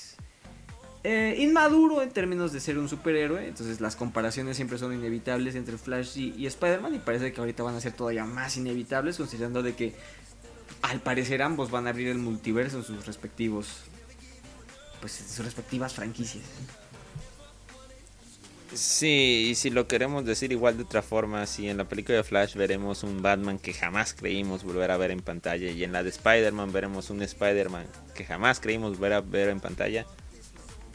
eh, 1.03 1.35
inmaduro 1.39 2.03
en 2.03 2.11
términos 2.11 2.53
de 2.53 2.61
ser 2.61 2.79
un 2.79 2.89
superhéroe. 2.89 3.49
Entonces 3.49 3.81
las 3.81 3.97
comparaciones 3.97 4.57
siempre 4.57 4.79
son 4.79 4.93
inevitables 4.93 5.55
entre 5.55 5.79
Flash 5.79 6.19
y, 6.19 6.47
Spider-Man. 6.47 6.95
Y 6.95 6.99
parece 6.99 7.33
que 7.33 7.41
ahorita 7.41 7.63
van 7.63 7.77
a 7.77 7.81
ser 7.81 7.93
todavía 7.93 8.25
más 8.25 8.57
inevitables, 8.57 9.17
considerando 9.17 9.63
de 9.63 9.75
que 9.75 9.95
al 10.83 11.01
parecer 11.01 11.43
ambos 11.43 11.71
van 11.71 11.87
a 11.87 11.91
abrir 11.91 12.09
el 12.09 12.19
multiverso 12.19 12.79
en 12.79 12.85
sus 12.85 13.07
respectivos. 13.07 13.85
Pues 15.01 15.13
sus 15.13 15.45
respectivas 15.45 15.95
franquicias. 15.95 16.45
Sí, 18.75 19.49
y 19.51 19.55
si 19.57 19.71
lo 19.71 19.89
queremos 19.89 20.25
decir 20.25 20.53
igual 20.53 20.77
de 20.77 20.85
otra 20.85 21.03
forma, 21.03 21.45
si 21.47 21.69
en 21.69 21.77
la 21.77 21.89
película 21.89 22.19
de 22.19 22.23
Flash 22.23 22.55
veremos 22.55 23.03
un 23.03 23.21
Batman 23.21 23.59
que 23.59 23.73
jamás 23.73 24.15
creímos 24.15 24.63
volver 24.63 24.93
a 24.93 24.97
ver 24.97 25.11
en 25.11 25.23
pantalla 25.23 25.71
y 25.71 25.83
en 25.83 25.93
la 25.93 26.05
de 26.05 26.11
Spider-Man 26.11 26.73
veremos 26.73 27.11
un 27.11 27.21
Spider-Man 27.21 27.87
que 28.15 28.25
jamás 28.25 28.61
creímos 28.61 28.93
volver 28.93 29.15
a 29.15 29.21
ver 29.23 29.49
en 29.49 29.59
pantalla, 29.59 30.07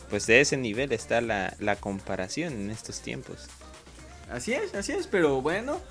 pues 0.10 0.28
de 0.28 0.42
ese 0.42 0.58
nivel 0.58 0.92
está 0.92 1.22
la, 1.22 1.56
la 1.60 1.76
comparación 1.76 2.54
en 2.54 2.70
estos 2.70 3.02
tiempos. 3.02 3.48
Así 4.30 4.54
es, 4.54 4.74
así 4.74 4.92
es, 4.92 5.08
pero 5.08 5.42
bueno, 5.42 5.82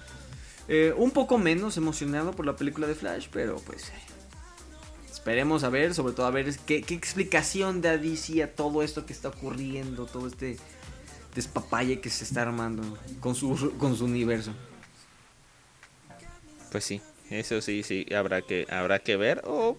eh, 0.69 0.95
un 0.97 1.11
poco 1.11 1.39
menos 1.39 1.77
emocionado 1.77 2.33
por 2.33 2.47
la 2.47 2.57
película 2.57 2.87
de 2.87 2.95
Flash, 2.95 3.29
pero 3.33 3.57
pues 3.57 3.93
esperemos 5.11 5.65
a 5.65 5.69
ver, 5.69 5.95
sobre 5.95 6.15
todo 6.15 6.27
a 6.27 6.31
ver 6.31 6.55
qué, 6.67 6.83
qué 6.83 6.95
explicación 6.95 7.81
da 7.81 7.97
DC 7.97 8.43
a 8.43 8.53
todo 8.55 8.83
esto 8.83 9.07
que 9.07 9.13
está 9.13 9.29
ocurriendo, 9.29 10.07
todo 10.07 10.27
este 10.27 10.57
despapalle 11.35 12.01
que 12.01 12.11
se 12.11 12.25
está 12.25 12.43
armando 12.43 12.99
con 13.21 13.35
su, 13.35 13.77
con 13.79 13.97
su 13.97 14.05
universo. 14.05 14.53
Pues 16.71 16.85
sí, 16.85 17.01
eso 17.31 17.61
sí, 17.61 17.83
sí, 17.83 18.07
habrá 18.15 18.43
que, 18.43 18.67
habrá 18.71 18.99
que 18.99 19.17
ver 19.17 19.43
o 19.45 19.77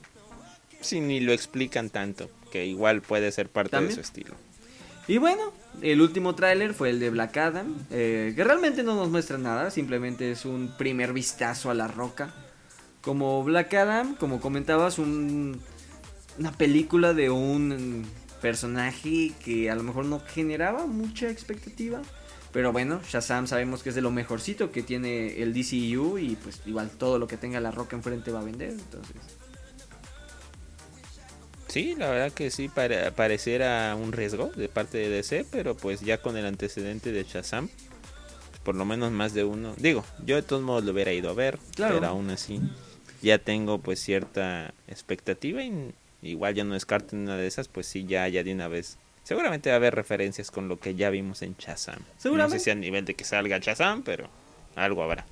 si 0.82 1.00
ni 1.00 1.20
lo 1.20 1.34
explican 1.34 1.90
tanto, 1.90 2.30
que 2.56 2.66
igual 2.66 3.02
puede 3.02 3.34
ser 3.34 3.50
parte 3.50 3.82
de 3.82 3.92
su 3.92 4.00
estilo. 4.00 4.34
Y 5.10 5.18
bueno, 5.18 5.52
el 5.82 6.00
último 6.00 6.36
tráiler 6.36 6.74
fue 6.74 6.90
el 6.90 7.02
de 7.02 7.10
Black 7.10 7.36
Adam, 7.36 7.76
eh, 7.92 8.32
que 8.34 8.44
realmente 8.46 8.82
no 8.82 8.96
nos 8.96 9.10
muestra 9.10 9.38
nada, 9.38 9.72
simplemente 9.72 10.32
es 10.32 10.46
un 10.46 10.74
primer 10.78 11.12
vistazo 11.12 11.70
a 11.70 11.74
la 11.74 11.90
roca. 11.90 12.34
Como 13.02 13.44
Black 13.44 13.74
Adam, 13.74 14.16
como 14.16 14.40
comentabas, 14.40 15.00
un, 15.00 15.60
una 16.40 16.54
película 16.54 17.14
de 17.14 17.30
un 17.30 18.06
personaje 18.42 19.34
que 19.44 19.70
a 19.70 19.76
lo 19.76 19.84
mejor 19.84 20.06
no 20.06 20.22
generaba 20.26 20.88
mucha 20.88 21.30
expectativa. 21.30 22.02
Pero 22.54 22.72
bueno, 22.72 23.02
Shazam 23.06 23.48
sabemos 23.48 23.84
que 23.84 23.90
es 23.90 23.96
de 23.96 24.02
lo 24.02 24.12
mejorcito 24.12 24.72
que 24.72 24.82
tiene 24.82 25.42
el 25.42 25.54
DCU 25.54 26.18
y 26.18 26.38
pues 26.42 26.62
igual 26.66 26.90
todo 26.90 27.20
lo 27.20 27.28
que 27.28 27.36
tenga 27.36 27.60
la 27.60 27.72
roca 27.72 27.98
enfrente 27.98 28.32
va 28.32 28.40
a 28.40 28.46
vender. 28.46 28.70
Entonces. 28.70 29.18
Sí, 31.76 31.94
la 31.98 32.10
verdad 32.10 32.32
que 32.32 32.52
sí, 32.52 32.70
pareciera 32.70 33.98
un 34.02 34.14
riesgo 34.14 34.50
de 34.56 34.70
parte 34.70 34.98
de 34.98 35.10
DC, 35.10 35.46
pero 35.52 35.76
pues 35.76 36.00
ya 36.00 36.22
con 36.22 36.38
el 36.38 36.46
antecedente 36.46 37.12
de 37.12 37.26
Shazam, 37.26 37.68
por 38.64 38.76
lo 38.76 38.86
menos 38.86 39.12
más 39.12 39.34
de 39.34 39.44
uno. 39.44 39.74
Digo, 39.76 40.06
yo 40.24 40.38
de 40.38 40.42
todos 40.42 40.62
modos 40.62 40.86
lo 40.86 40.94
hubiera 40.94 41.12
ido 41.12 41.30
a 41.30 41.34
ver, 41.34 41.60
pero 41.76 42.06
aún 42.06 42.30
así 42.30 42.62
ya 43.22 43.40
tengo 43.40 43.80
pues 43.80 44.00
cierta 44.00 44.74
expectativa 44.88 45.62
y 45.64 45.94
igual 46.22 46.56
ya 46.56 46.64
no 46.64 46.76
descarten 46.76 47.20
una 47.20 47.36
de 47.36 47.46
esas, 47.46 47.68
pues 47.68 47.88
sí, 47.88 48.06
ya, 48.06 48.26
ya 48.30 48.42
de 48.42 48.54
una 48.54 48.70
vez. 48.70 48.98
Seguramente 49.26 49.70
va 49.70 49.74
a 49.74 49.76
haber 49.76 49.96
referencias 49.96 50.52
con 50.52 50.70
lo 50.70 50.80
que 50.80 50.96
ya 50.96 51.10
vimos 51.10 51.42
en 51.42 51.58
Shazam. 51.58 52.00
Seguramente. 52.18 52.56
No 52.56 52.60
sé 52.60 52.64
si 52.64 52.70
a 52.70 52.76
nivel 52.76 53.04
de 53.04 53.16
que 53.16 53.26
salga 53.26 53.58
Shazam, 53.58 54.02
pero 54.04 54.30
algo 54.78 55.04
habrá. 55.04 55.26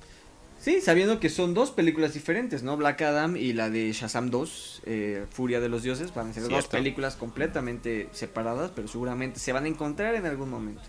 Sí, 0.64 0.80
sabiendo 0.80 1.20
que 1.20 1.28
son 1.28 1.52
dos 1.52 1.72
películas 1.72 2.14
diferentes, 2.14 2.62
¿no? 2.62 2.78
Black 2.78 3.02
Adam 3.02 3.36
y 3.36 3.52
la 3.52 3.68
de 3.68 3.92
Shazam 3.92 4.30
2, 4.30 4.82
eh, 4.86 5.26
Furia 5.28 5.60
de 5.60 5.68
los 5.68 5.82
Dioses, 5.82 6.14
van 6.14 6.30
a 6.30 6.32
ser 6.32 6.48
dos 6.48 6.68
películas 6.68 7.16
completamente 7.16 8.08
separadas, 8.12 8.70
pero 8.74 8.88
seguramente 8.88 9.38
se 9.38 9.52
van 9.52 9.66
a 9.66 9.68
encontrar 9.68 10.14
en 10.14 10.24
algún 10.24 10.48
momento. 10.48 10.80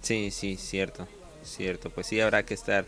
Sí, 0.00 0.30
sí, 0.30 0.56
cierto, 0.56 1.08
cierto. 1.42 1.90
Pues 1.90 2.06
sí, 2.06 2.20
habrá 2.20 2.44
que 2.44 2.54
estar 2.54 2.86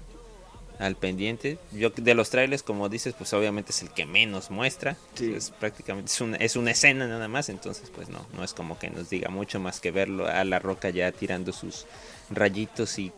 al 0.79 0.95
pendiente. 0.95 1.59
Yo 1.73 1.91
de 1.91 2.15
los 2.15 2.31
trailers, 2.31 2.63
como 2.63 2.89
dices, 2.89 3.15
pues 3.19 3.33
obviamente 3.33 3.73
es 3.73 3.83
el 3.83 3.91
que 3.91 4.07
menos 4.07 4.53
muestra. 4.53 4.97
Es 5.21 5.51
prácticamente 5.51 6.13
es 6.13 6.21
una, 6.21 6.37
es 6.37 6.55
una 6.55 6.71
escena 6.71 7.09
nada 7.09 7.27
más, 7.27 7.49
entonces 7.49 7.91
pues 7.91 8.09
no, 8.09 8.25
no 8.37 8.45
es 8.45 8.55
como 8.55 8.79
que 8.79 8.89
nos 8.89 9.11
diga 9.11 9.31
mucho 9.31 9.59
más 9.59 9.81
que 9.81 9.91
verlo 9.91 10.29
a 10.29 10.45
la 10.45 10.61
roca 10.61 10.91
ya 10.91 11.11
tirando 11.11 11.53
sus 11.53 11.87
rayitos 12.31 13.01
y 13.01 13.11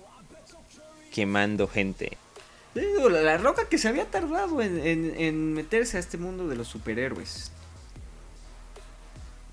quemando 1.15 1.69
gente. 1.69 2.19
la 2.75 3.39
roca 3.39 3.69
que 3.69 3.79
se 3.79 3.87
había 3.87 4.11
tardado 4.11 4.61
en, 4.61 5.55
meterse 5.55 5.97
a 5.97 6.01
este 6.01 6.19
mundo 6.19 6.49
de 6.49 6.57
los 6.57 6.67
superhéroes. 6.67 7.53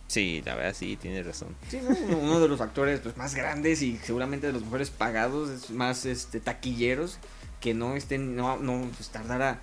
Sí, 0.08 0.42
la 0.44 0.56
verdad 0.56 0.76
sí, 0.76 0.98
tiene 0.98 1.22
razón. 1.22 1.56
uno 2.10 2.40
de 2.40 2.48
los 2.48 2.62
actores 2.62 3.00
pues, 3.00 3.16
más 3.16 3.36
grandes 3.36 3.84
y 3.84 3.98
seguramente 4.00 4.48
de 4.48 4.54
los 4.54 4.64
mejores 4.64 4.90
pagados, 4.90 5.70
más 5.70 6.06
este, 6.06 6.40
taquilleros 6.40 7.20
que 7.62 7.76
no 7.76 7.96
estén, 7.96 8.36
no, 8.36 8.58
no 8.58 8.90
pues, 8.98 9.10
tardara 9.10 9.62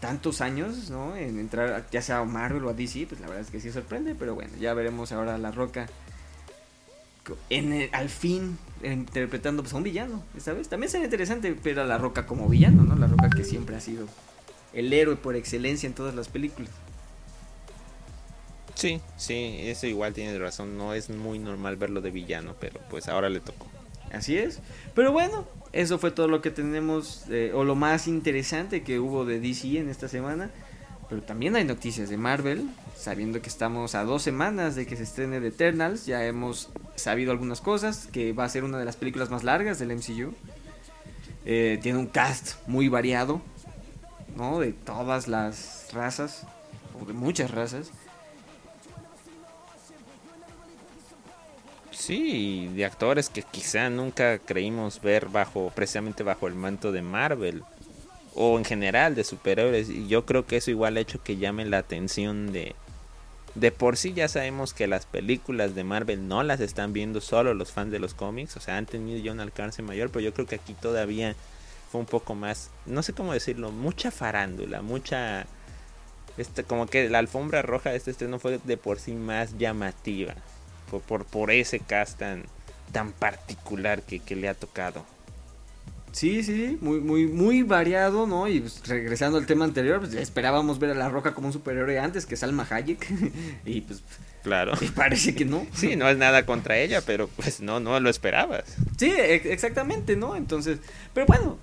tantos 0.00 0.40
años, 0.40 0.90
¿no? 0.90 1.16
En 1.16 1.40
entrar 1.40 1.88
ya 1.90 2.02
sea 2.02 2.18
a 2.18 2.24
Marvel 2.24 2.64
o 2.64 2.70
a 2.70 2.72
DC, 2.72 3.08
pues 3.08 3.20
la 3.20 3.26
verdad 3.26 3.42
es 3.42 3.50
que 3.50 3.58
sí 3.60 3.72
sorprende, 3.72 4.14
pero 4.14 4.36
bueno, 4.36 4.56
ya 4.60 4.74
veremos 4.74 5.10
ahora 5.10 5.36
La 5.38 5.50
Roca 5.50 5.88
en 7.50 7.88
al 7.92 8.08
fin 8.08 8.58
interpretando 8.82 9.62
pues, 9.62 9.72
a 9.72 9.76
un 9.76 9.82
villano, 9.82 10.22
¿sabes? 10.38 10.68
También 10.68 10.90
sería 10.90 11.06
interesante 11.06 11.52
ver 11.52 11.80
a 11.80 11.84
La 11.84 11.98
Roca 11.98 12.26
como 12.26 12.48
villano, 12.48 12.82
¿no? 12.84 12.96
La 12.96 13.06
Roca 13.06 13.30
que 13.30 13.44
siempre 13.44 13.76
ha 13.76 13.80
sido 13.80 14.06
el 14.72 14.92
héroe 14.92 15.16
por 15.16 15.36
excelencia 15.36 15.86
en 15.86 15.94
todas 15.94 16.14
las 16.14 16.28
películas. 16.28 16.70
Sí, 18.74 19.00
sí, 19.16 19.56
eso 19.60 19.86
igual 19.86 20.12
tiene 20.12 20.38
razón, 20.38 20.76
no 20.76 20.92
es 20.92 21.08
muy 21.08 21.38
normal 21.38 21.76
verlo 21.76 22.02
de 22.02 22.10
villano, 22.10 22.54
pero 22.60 22.78
pues 22.90 23.08
ahora 23.08 23.30
le 23.30 23.40
tocó. 23.40 23.66
Así 24.12 24.36
es. 24.36 24.60
Pero 24.94 25.12
bueno, 25.12 25.46
eso 25.72 25.98
fue 25.98 26.10
todo 26.10 26.28
lo 26.28 26.42
que 26.42 26.50
tenemos, 26.50 27.24
eh, 27.30 27.52
o 27.54 27.64
lo 27.64 27.74
más 27.74 28.06
interesante 28.06 28.82
que 28.82 29.00
hubo 29.00 29.24
de 29.24 29.40
DC 29.40 29.78
en 29.78 29.88
esta 29.88 30.08
semana. 30.08 30.50
Pero 31.08 31.22
también 31.22 31.54
hay 31.54 31.64
noticias 31.64 32.08
de 32.08 32.16
Marvel, 32.16 32.68
sabiendo 32.96 33.40
que 33.40 33.48
estamos 33.48 33.94
a 33.94 34.04
dos 34.04 34.22
semanas 34.22 34.74
de 34.74 34.86
que 34.86 34.96
se 34.96 35.04
estrene 35.04 35.40
The 35.40 35.48
Eternals. 35.48 36.06
Ya 36.06 36.24
hemos 36.24 36.70
sabido 36.96 37.30
algunas 37.30 37.60
cosas, 37.60 38.08
que 38.10 38.32
va 38.32 38.44
a 38.44 38.48
ser 38.48 38.64
una 38.64 38.78
de 38.78 38.84
las 38.84 38.96
películas 38.96 39.30
más 39.30 39.44
largas 39.44 39.78
del 39.78 39.94
MCU. 39.94 40.34
Eh, 41.44 41.78
tiene 41.80 41.98
un 41.98 42.06
cast 42.06 42.56
muy 42.66 42.88
variado, 42.88 43.40
¿no? 44.36 44.58
De 44.58 44.72
todas 44.72 45.28
las 45.28 45.88
razas, 45.92 46.44
o 47.00 47.06
de 47.06 47.12
muchas 47.12 47.52
razas. 47.52 47.92
Sí, 51.92 52.68
de 52.74 52.84
actores 52.84 53.30
que 53.30 53.42
quizá 53.42 53.88
nunca 53.90 54.38
creímos 54.38 55.00
ver 55.00 55.28
bajo 55.28 55.72
precisamente 55.74 56.24
bajo 56.24 56.46
el 56.46 56.54
manto 56.54 56.92
de 56.92 57.02
Marvel 57.02 57.64
o 58.36 58.58
en 58.58 58.64
general 58.64 59.14
de 59.14 59.24
superhéroes 59.24 59.88
y 59.88 60.06
yo 60.06 60.24
creo 60.24 60.46
que 60.46 60.58
eso 60.58 60.70
igual 60.70 60.96
ha 60.96 61.00
hecho 61.00 61.22
que 61.22 61.36
llame 61.36 61.64
la 61.64 61.78
atención 61.78 62.52
de 62.52 62.76
de 63.56 63.72
por 63.72 63.96
sí 63.96 64.12
ya 64.12 64.28
sabemos 64.28 64.74
que 64.74 64.86
las 64.86 65.06
películas 65.06 65.74
de 65.74 65.82
Marvel 65.82 66.28
no 66.28 66.42
las 66.42 66.60
están 66.60 66.92
viendo 66.92 67.20
solo 67.20 67.54
los 67.54 67.72
fans 67.72 67.90
de 67.90 67.98
los 67.98 68.12
cómics, 68.12 68.56
o 68.58 68.60
sea, 68.60 68.76
han 68.76 68.84
tenido 68.84 69.18
ya 69.18 69.32
un 69.32 69.40
alcance 69.40 69.80
mayor, 69.82 70.10
pero 70.10 70.20
yo 70.20 70.34
creo 70.34 70.46
que 70.46 70.56
aquí 70.56 70.74
todavía 70.74 71.34
fue 71.90 72.00
un 72.00 72.06
poco 72.06 72.34
más, 72.34 72.70
no 72.84 73.02
sé 73.02 73.14
cómo 73.14 73.32
decirlo, 73.32 73.72
mucha 73.72 74.10
farándula, 74.10 74.82
mucha 74.82 75.46
este 76.36 76.64
como 76.64 76.86
que 76.86 77.08
la 77.08 77.18
alfombra 77.18 77.62
roja 77.62 77.90
de 77.90 77.96
este 77.96 78.10
estreno 78.10 78.38
fue 78.38 78.60
de 78.62 78.76
por 78.76 78.98
sí 78.98 79.12
más 79.12 79.56
llamativa 79.56 80.34
por, 80.90 81.24
por, 81.24 81.50
ese 81.50 81.80
cast 81.80 82.18
tan, 82.18 82.44
tan 82.92 83.12
particular 83.12 84.02
que, 84.02 84.36
le 84.36 84.48
ha 84.48 84.54
tocado. 84.54 85.04
Sí, 86.16 86.42
sí, 86.42 86.78
muy, 86.80 87.00
muy, 87.00 87.26
muy 87.26 87.62
variado, 87.62 88.26
¿no? 88.26 88.48
Y 88.48 88.60
pues, 88.60 88.80
regresando 88.86 89.36
al 89.36 89.44
tema 89.44 89.66
anterior, 89.66 90.00
pues 90.00 90.14
esperábamos 90.14 90.78
ver 90.78 90.92
a 90.92 90.94
La 90.94 91.10
Roca 91.10 91.34
como 91.34 91.48
un 91.48 91.52
superhéroe 91.52 91.98
antes 91.98 92.24
que 92.24 92.36
Salma 92.36 92.66
Hayek. 92.70 93.06
y 93.66 93.82
pues. 93.82 94.02
Claro. 94.42 94.72
Y 94.80 94.86
parece 94.86 95.34
que 95.34 95.44
no. 95.44 95.66
Sí, 95.74 95.94
no 95.94 96.08
es 96.08 96.16
nada 96.16 96.46
contra 96.46 96.78
ella, 96.78 97.02
pero 97.02 97.28
pues 97.28 97.60
no, 97.60 97.80
no 97.80 98.00
lo 98.00 98.08
esperabas. 98.08 98.64
Sí, 98.96 99.12
exactamente, 99.14 100.16
¿no? 100.16 100.36
Entonces, 100.36 100.78
pero 101.12 101.26
bueno, 101.26 101.58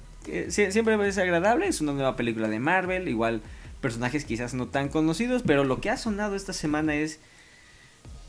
siempre 0.49 1.07
es 1.07 1.17
agradable, 1.17 1.67
es 1.67 1.81
una 1.81 1.93
nueva 1.93 2.15
película 2.15 2.47
de 2.47 2.59
Marvel, 2.59 3.07
igual 3.07 3.41
personajes 3.81 4.23
quizás 4.23 4.53
no 4.53 4.67
tan 4.67 4.89
conocidos, 4.89 5.41
pero 5.43 5.63
lo 5.63 5.81
que 5.81 5.89
ha 5.89 5.97
sonado 5.97 6.35
esta 6.35 6.53
semana 6.53 6.93
es 6.93 7.19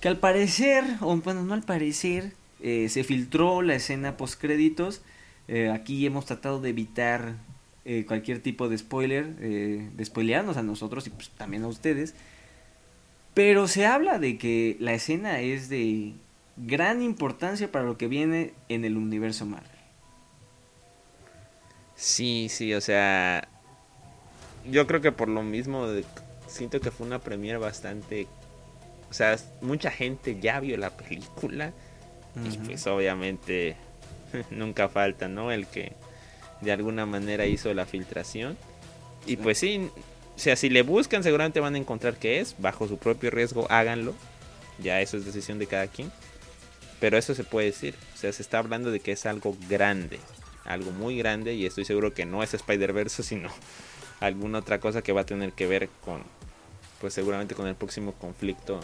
que 0.01 0.09
al 0.09 0.17
parecer, 0.17 0.85
o 1.03 1.15
bueno, 1.19 1.43
no 1.43 1.53
al 1.53 1.65
parecer, 1.65 2.33
eh, 2.63 2.89
se 2.89 3.05
filtró 3.05 3.61
la 3.61 3.75
escena 3.75 4.17
post 4.17 4.41
créditos. 4.41 5.03
Eh, 5.49 5.71
aquí 5.71 6.05
hemos 6.07 6.27
tratado 6.27 6.61
de 6.61 6.71
evitar 6.71 7.35
eh, 7.85 8.05
cualquier 8.07 8.41
tipo 8.41 8.69
de 8.69 8.79
spoiler, 8.79 9.37
de 9.37 10.05
spoilearnos 10.05 10.57
a 10.57 10.63
nosotros 10.63 11.07
y 11.07 11.11
pues, 11.11 11.31
también 11.31 11.65
a 11.65 11.69
ustedes. 11.69 12.15
Pero 13.35 13.67
se 13.69 13.87
habla 13.87 14.19
de 14.19 14.39
que 14.39 14.77
la 14.81 14.95
escena 14.95 15.41
es 15.41 15.69
de 15.69 16.13
gran 16.57 17.03
importancia 17.03 17.71
para 17.71 17.85
lo 17.85 17.99
que 17.99 18.07
viene 18.07 18.53
en 18.69 18.85
el 18.85 18.97
universo 18.97 19.45
Marvel. 19.45 19.71
Sí, 21.97 22.49
sí, 22.49 22.75
o 22.75 22.81
sea, 22.81 23.49
yo 24.71 24.87
creo 24.87 25.01
que 25.01 25.13
por 25.13 25.29
lo 25.29 25.43
mismo 25.43 25.87
siento 26.47 26.81
que 26.81 26.91
fue 26.91 27.07
una 27.07 27.19
premiere 27.19 27.59
bastante 27.59 28.29
o 29.15 29.17
sea, 29.17 29.37
mucha 29.61 29.93
gente 29.93 30.41
ya 30.41 30.59
vio 30.59 30.77
la 30.77 30.91
película. 30.91 31.73
Y 32.45 32.59
pues 32.59 32.85
obviamente 32.89 33.77
nunca 34.51 34.89
falta, 34.89 35.29
¿no? 35.29 35.53
El 35.53 35.67
que 35.67 35.93
de 36.61 36.73
alguna 36.73 37.07
manera 37.07 37.47
hizo 37.47 37.73
la 37.75 37.87
filtración. 37.87 38.57
Y 39.27 39.37
pues 39.37 39.59
sí, 39.59 39.91
o 40.37 40.39
sea, 40.39 40.57
si 40.57 40.69
le 40.69 40.83
buscan 40.83 41.23
seguramente 41.23 41.61
van 41.61 41.75
a 41.75 41.79
encontrar 41.79 42.17
que 42.17 42.41
es. 42.41 42.57
Bajo 42.59 42.89
su 42.89 42.99
propio 42.99 43.31
riesgo, 43.31 43.67
háganlo. 43.71 44.15
Ya 44.79 45.01
eso 45.01 45.17
es 45.17 45.25
decisión 45.25 45.59
de 45.59 45.67
cada 45.67 45.87
quien. 45.87 46.11
Pero 47.01 47.17
eso 47.17 47.35
se 47.35 47.45
puede 47.45 47.67
decir. 47.69 47.95
O 48.15 48.17
sea, 48.17 48.33
se 48.33 48.43
está 48.43 48.59
hablando 48.59 48.91
de 48.91 49.01
que 49.01 49.13
es 49.13 49.27
algo 49.27 49.57
grande. 49.69 50.19
Algo 50.65 50.91
muy 50.91 51.17
grande. 51.17 51.55
Y 51.55 51.67
estoy 51.67 51.85
seguro 51.85 52.15
que 52.15 52.27
no 52.27 52.43
es 52.43 52.55
Spider-Verse, 52.55 53.23
sino 53.23 53.51
alguna 54.21 54.59
otra 54.59 54.81
cosa 54.81 55.03
que 55.03 55.13
va 55.13 55.23
a 55.23 55.27
tener 55.27 55.53
que 55.53 55.67
ver 55.67 55.89
con, 56.05 56.23
pues 57.01 57.15
seguramente 57.15 57.55
con 57.55 57.67
el 57.67 57.75
próximo 57.75 58.13
conflicto. 58.13 58.81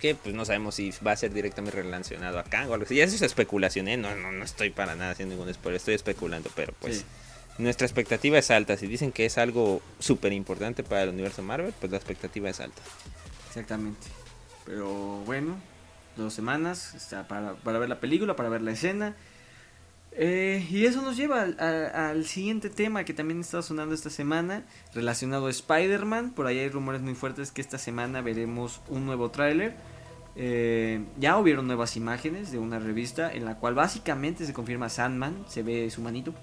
Que 0.00 0.14
pues 0.14 0.34
no 0.34 0.44
sabemos 0.44 0.76
si 0.76 0.92
va 1.04 1.12
a 1.12 1.16
ser 1.16 1.32
directamente 1.32 1.82
relacionado 1.82 2.38
acá 2.38 2.66
o 2.68 2.74
algo 2.74 2.84
así. 2.84 2.94
Ya 2.94 3.04
eso 3.04 3.16
es 3.16 3.22
especulación, 3.22 3.88
¿eh? 3.88 3.96
No, 3.96 4.14
no, 4.14 4.30
no 4.30 4.44
estoy 4.44 4.70
para 4.70 4.94
nada 4.94 5.10
haciendo 5.10 5.34
ningún 5.34 5.52
spoiler, 5.52 5.76
estoy 5.76 5.94
especulando, 5.94 6.50
pero 6.54 6.72
pues 6.78 7.04
nuestra 7.58 7.86
expectativa 7.86 8.38
es 8.38 8.50
alta. 8.50 8.76
Si 8.76 8.86
dicen 8.86 9.10
que 9.10 9.26
es 9.26 9.36
algo 9.38 9.82
súper 9.98 10.32
importante 10.32 10.84
para 10.84 11.02
el 11.02 11.08
universo 11.10 11.42
Marvel, 11.42 11.74
pues 11.78 11.90
la 11.90 11.98
expectativa 11.98 12.48
es 12.48 12.60
alta. 12.60 12.80
Exactamente. 13.48 14.06
Pero 14.64 15.20
bueno, 15.26 15.58
dos 16.16 16.34
semanas 16.34 16.94
para, 17.28 17.54
para 17.54 17.78
ver 17.78 17.88
la 17.88 17.98
película, 17.98 18.36
para 18.36 18.48
ver 18.48 18.62
la 18.62 18.72
escena. 18.72 19.16
Eh, 20.12 20.66
y 20.70 20.84
eso 20.84 21.00
nos 21.02 21.16
lleva 21.16 21.42
al, 21.42 22.24
siguiente 22.24 22.70
tema 22.70 23.04
que 23.04 23.14
también 23.14 23.40
está 23.40 23.62
sonando 23.62 23.94
esta 23.94 24.10
semana, 24.10 24.64
relacionado 24.94 25.46
a 25.46 25.50
Spider-Man. 25.50 26.32
Por 26.32 26.46
ahí 26.46 26.58
hay 26.58 26.68
rumores 26.68 27.00
muy 27.00 27.14
fuertes 27.14 27.52
que 27.52 27.60
esta 27.60 27.78
semana 27.78 28.20
veremos 28.20 28.80
un 28.88 29.06
nuevo 29.06 29.30
tráiler. 29.30 29.76
Eh, 30.34 31.04
ya 31.18 31.38
hubieron 31.38 31.66
nuevas 31.66 31.96
imágenes 31.96 32.52
de 32.52 32.58
una 32.58 32.78
revista 32.78 33.32
en 33.32 33.44
la 33.44 33.56
cual 33.58 33.74
básicamente 33.74 34.46
se 34.46 34.52
confirma 34.52 34.88
Sandman, 34.88 35.44
se 35.48 35.62
ve 35.62 35.90
su 35.90 36.00
manito. 36.00 36.34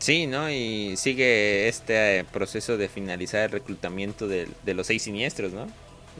Sí, 0.00 0.26
¿no? 0.26 0.50
Y 0.50 0.96
sigue 0.96 1.68
este 1.68 2.24
proceso 2.32 2.78
de 2.78 2.88
finalizar 2.88 3.42
el 3.42 3.50
reclutamiento 3.50 4.28
de, 4.28 4.48
los 4.64 4.86
seis 4.86 5.02
siniestros, 5.02 5.52
¿no? 5.52 5.66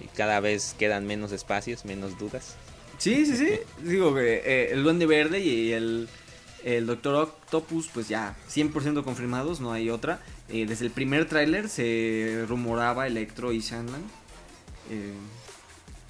Y 0.02 0.06
cada 0.08 0.38
vez 0.40 0.74
quedan 0.78 1.06
menos 1.06 1.32
espacios, 1.32 1.86
menos 1.86 2.18
dudas. 2.18 2.56
Sí, 3.00 3.24
sí, 3.24 3.34
sí. 3.34 3.60
Digo 3.82 4.14
que 4.14 4.42
eh, 4.44 4.72
el 4.72 4.82
Duende 4.82 5.06
Verde 5.06 5.40
y 5.40 5.72
el, 5.72 6.06
el 6.64 6.84
Doctor 6.84 7.14
Octopus, 7.14 7.88
pues 7.88 8.08
ya 8.08 8.36
100% 8.50 9.02
confirmados, 9.02 9.58
no 9.58 9.72
hay 9.72 9.88
otra. 9.88 10.20
Eh, 10.50 10.66
desde 10.66 10.84
el 10.84 10.90
primer 10.90 11.26
tráiler 11.26 11.70
se 11.70 12.44
rumoraba 12.46 13.06
Electro 13.06 13.52
y 13.52 13.62
Sandman. 13.62 14.02
Eh, 14.90 15.14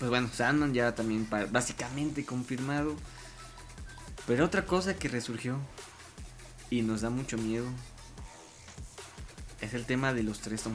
pues 0.01 0.11
bueno, 0.11 0.31
Sandman 0.35 0.75
ya 0.75 0.93
también 0.97 1.29
básicamente 1.53 2.25
confirmado. 2.25 2.97
Pero 4.27 4.45
otra 4.45 4.67
cosa 4.67 4.97
que 4.97 5.07
resurgió 5.07 5.59
y 6.71 6.83
nos 6.83 7.03
da 7.03 7.11
mucho 7.11 7.39
miedo 7.39 7.67
es 9.61 9.75
el 9.75 9.87
tema 9.87 10.13
de 10.13 10.25
los 10.25 10.41
tres 10.41 10.63
Tom. 10.63 10.75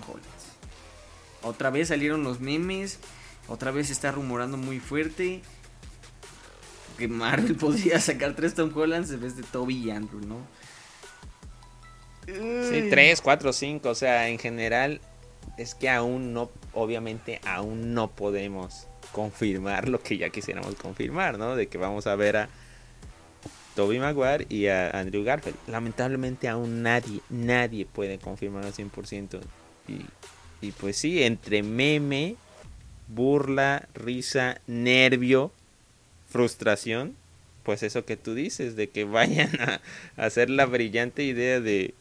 Otra 1.41 1.71
vez 1.71 1.89
salieron 1.89 2.23
los 2.23 2.39
memes, 2.39 2.99
otra 3.49 3.71
vez 3.71 3.87
se 3.87 3.93
está 3.93 4.13
rumorando 4.13 4.55
muy 4.55 4.79
fuerte 4.79 5.41
que 6.95 7.07
Marvel 7.07 7.55
podría 7.57 7.99
sacar 7.99 8.35
tres 8.35 8.53
Tom 8.53 8.71
Hollands 8.75 9.11
en 9.11 9.21
vez 9.21 9.35
de 9.37 9.43
Toby 9.43 9.77
y 9.77 9.91
Andrew, 9.91 10.21
¿no? 10.21 10.37
Sí, 12.25 12.87
tres, 12.89 13.21
cuatro, 13.21 13.53
cinco, 13.53 13.89
o 13.89 13.95
sea, 13.95 14.29
en 14.29 14.39
general 14.39 14.99
es 15.57 15.75
que 15.75 15.89
aún 15.89 16.33
no, 16.33 16.49
obviamente 16.73 17.39
aún 17.45 17.93
no 17.93 18.09
podemos 18.09 18.87
confirmar 19.11 19.87
lo 19.87 20.01
que 20.01 20.17
ya 20.17 20.29
quisiéramos 20.29 20.75
confirmar, 20.75 21.37
¿no? 21.37 21.55
De 21.55 21.67
que 21.67 21.77
vamos 21.77 22.07
a 22.07 22.15
ver 22.15 22.37
a 22.37 22.49
Toby 23.75 23.99
Maguire 23.99 24.47
y 24.49 24.67
a 24.67 24.89
Andrew 24.89 25.23
Garfield. 25.23 25.57
Lamentablemente 25.67 26.47
aún 26.47 26.81
nadie, 26.81 27.21
nadie 27.29 27.85
puede 27.85 28.17
confirmar 28.17 28.65
al 28.65 28.73
100%. 28.73 29.39
Y, 29.87 30.01
y 30.65 30.71
pues 30.71 30.97
sí, 30.97 31.23
entre 31.23 31.61
meme, 31.61 32.37
burla, 33.07 33.87
risa, 33.93 34.59
nervio, 34.67 35.51
frustración, 36.35 37.15
pues 37.63 37.81
eso 37.81 38.03
que 38.03 38.17
tú 38.17 38.33
dices, 38.33 38.75
de 38.75 38.89
que 38.89 39.05
vayan 39.05 39.49
a, 39.61 39.79
hacer 40.17 40.49
la 40.49 40.65
brillante 40.65 41.23
idea 41.23 41.61
de, 41.61 41.93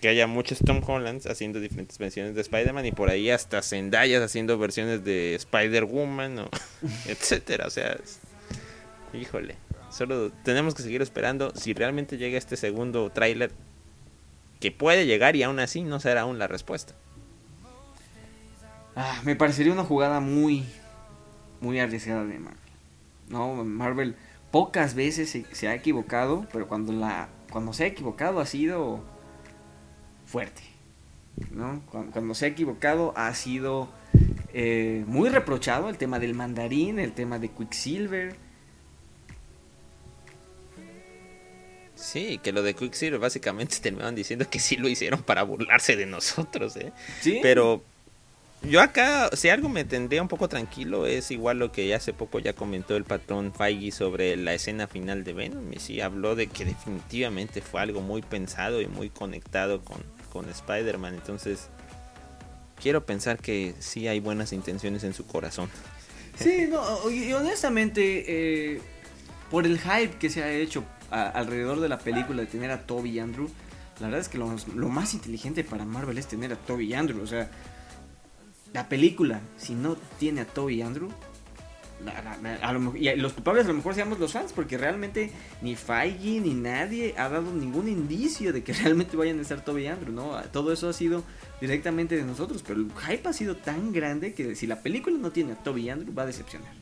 que 0.00 0.08
haya 0.08 0.26
muchos 0.26 0.58
Tom 0.58 0.82
Hollands 0.84 1.26
haciendo 1.26 1.60
diferentes 1.60 1.96
versiones 1.98 2.34
de 2.34 2.40
Spider-Man 2.40 2.86
y 2.86 2.90
por 2.90 3.10
ahí 3.10 3.30
hasta 3.30 3.62
Zendaya 3.62 4.24
haciendo 4.24 4.58
versiones 4.58 5.04
de 5.04 5.36
Spider-Woman, 5.36 6.40
o 6.40 6.50
etcétera. 7.06 7.68
O 7.68 7.70
sea, 7.70 7.96
híjole, 9.12 9.54
solo 9.88 10.32
tenemos 10.42 10.74
que 10.74 10.82
seguir 10.82 11.00
esperando 11.00 11.52
si 11.54 11.74
realmente 11.74 12.18
llega 12.18 12.36
este 12.36 12.56
segundo 12.56 13.08
tráiler 13.10 13.52
que 14.58 14.72
puede 14.72 15.06
llegar 15.06 15.36
y 15.36 15.44
aún 15.44 15.60
así 15.60 15.82
no 15.84 16.00
será 16.00 16.22
aún 16.22 16.40
la 16.40 16.48
respuesta. 16.48 16.92
Ah, 18.96 19.22
me 19.24 19.36
parecería 19.36 19.72
una 19.72 19.84
jugada 19.84 20.18
muy, 20.18 20.64
muy 21.60 21.78
arriesgada 21.78 22.24
de 22.24 22.38
Marvel. 22.40 22.63
No, 23.28 23.64
Marvel 23.64 24.16
pocas 24.50 24.94
veces 24.94 25.36
se, 25.50 25.68
ha 25.68 25.74
equivocado, 25.74 26.46
pero 26.52 26.68
cuando 26.68 26.92
la 26.92 27.28
cuando 27.50 27.72
se 27.72 27.84
ha 27.84 27.86
equivocado 27.88 28.40
ha 28.40 28.46
sido 28.46 29.02
fuerte. 30.26 30.62
¿no? 31.50 31.82
Cuando, 31.90 32.34
se 32.34 32.44
ha 32.46 32.48
equivocado 32.48 33.12
ha 33.16 33.34
sido 33.34 33.88
eh, 34.52 35.04
muy 35.06 35.28
reprochado 35.28 35.88
el 35.88 35.98
tema 35.98 36.20
del 36.20 36.34
mandarín, 36.34 36.98
el 36.98 37.12
tema 37.12 37.38
de 37.38 37.48
Quicksilver. 37.48 38.36
Sí, 41.96 42.38
que 42.42 42.52
lo 42.52 42.62
de 42.62 42.74
Quicksilver 42.74 43.18
básicamente 43.18 43.78
terminaban 43.82 44.14
diciendo 44.14 44.48
que 44.48 44.60
sí 44.60 44.76
lo 44.76 44.88
hicieron 44.88 45.22
para 45.22 45.42
burlarse 45.42 45.96
de 45.96 46.06
nosotros, 46.06 46.76
¿eh? 46.76 46.92
Sí. 47.20 47.40
Pero 47.42 47.82
yo 48.68 48.80
acá, 48.80 49.30
si 49.34 49.48
algo 49.48 49.68
me 49.68 49.84
tendría 49.84 50.22
un 50.22 50.28
poco 50.28 50.48
tranquilo, 50.48 51.06
es 51.06 51.30
igual 51.30 51.58
lo 51.58 51.72
que 51.72 51.94
hace 51.94 52.12
poco 52.12 52.38
ya 52.38 52.54
comentó 52.54 52.96
el 52.96 53.04
patrón 53.04 53.52
Feige 53.52 53.90
sobre 53.90 54.36
la 54.36 54.54
escena 54.54 54.86
final 54.86 55.24
de 55.24 55.32
Venom. 55.32 55.72
Y 55.72 55.80
sí 55.80 56.00
habló 56.00 56.34
de 56.34 56.46
que 56.46 56.64
definitivamente 56.64 57.60
fue 57.60 57.80
algo 57.80 58.00
muy 58.00 58.22
pensado 58.22 58.80
y 58.80 58.86
muy 58.86 59.10
conectado 59.10 59.82
con, 59.82 60.02
con 60.32 60.48
Spider-Man. 60.48 61.14
Entonces, 61.14 61.68
quiero 62.80 63.04
pensar 63.04 63.38
que 63.38 63.74
sí 63.78 64.08
hay 64.08 64.20
buenas 64.20 64.52
intenciones 64.52 65.04
en 65.04 65.14
su 65.14 65.26
corazón. 65.26 65.68
Sí, 66.38 66.66
no, 66.68 67.10
y 67.10 67.32
honestamente, 67.32 68.24
eh, 68.74 68.80
por 69.50 69.66
el 69.66 69.78
hype 69.78 70.18
que 70.18 70.30
se 70.30 70.42
ha 70.42 70.50
hecho 70.50 70.84
alrededor 71.10 71.80
de 71.80 71.88
la 71.88 71.98
película 71.98 72.42
de 72.42 72.46
tener 72.46 72.70
a 72.70 72.80
Toby 72.86 73.10
y 73.10 73.18
Andrew, 73.20 73.48
la 74.00 74.06
verdad 74.06 74.20
es 74.20 74.28
que 74.28 74.38
lo, 74.38 74.54
lo 74.74 74.88
más 74.88 75.14
inteligente 75.14 75.62
para 75.62 75.84
Marvel 75.84 76.18
es 76.18 76.26
tener 76.26 76.52
a 76.52 76.56
Toby 76.56 76.86
y 76.86 76.94
Andrew. 76.94 77.22
O 77.22 77.26
sea, 77.26 77.48
la 78.74 78.88
película, 78.88 79.40
si 79.56 79.74
no 79.74 79.96
tiene 80.18 80.42
a 80.42 80.44
Toby 80.44 80.74
y 80.74 80.82
Andrew, 80.82 81.10
y 82.96 83.16
los 83.16 83.32
culpables 83.32 83.64
a 83.64 83.68
lo 83.68 83.74
mejor 83.74 83.94
seamos 83.94 84.18
los 84.18 84.32
fans, 84.32 84.52
porque 84.52 84.76
realmente 84.76 85.30
ni 85.62 85.74
Feige 85.76 86.40
ni 86.40 86.52
nadie 86.52 87.14
ha 87.16 87.28
dado 87.28 87.52
ningún 87.52 87.88
indicio 87.88 88.52
de 88.52 88.62
que 88.62 88.72
realmente 88.82 89.16
vayan 89.16 89.38
a 89.38 89.42
estar 89.42 89.64
Toby 89.64 89.84
y 89.84 89.86
Andrew, 89.86 90.12
¿no? 90.12 90.36
Todo 90.52 90.72
eso 90.72 90.88
ha 90.88 90.92
sido 90.92 91.22
directamente 91.60 92.16
de 92.16 92.24
nosotros, 92.24 92.62
pero 92.66 92.80
el 92.80 92.90
hype 93.06 93.28
ha 93.28 93.32
sido 93.32 93.56
tan 93.56 93.92
grande 93.92 94.34
que 94.34 94.54
si 94.54 94.66
la 94.66 94.82
película 94.82 95.16
no 95.18 95.30
tiene 95.30 95.52
a 95.52 95.56
Toby 95.56 95.82
y 95.82 95.90
Andrew 95.90 96.14
va 96.14 96.24
a 96.24 96.26
decepcionar. 96.26 96.72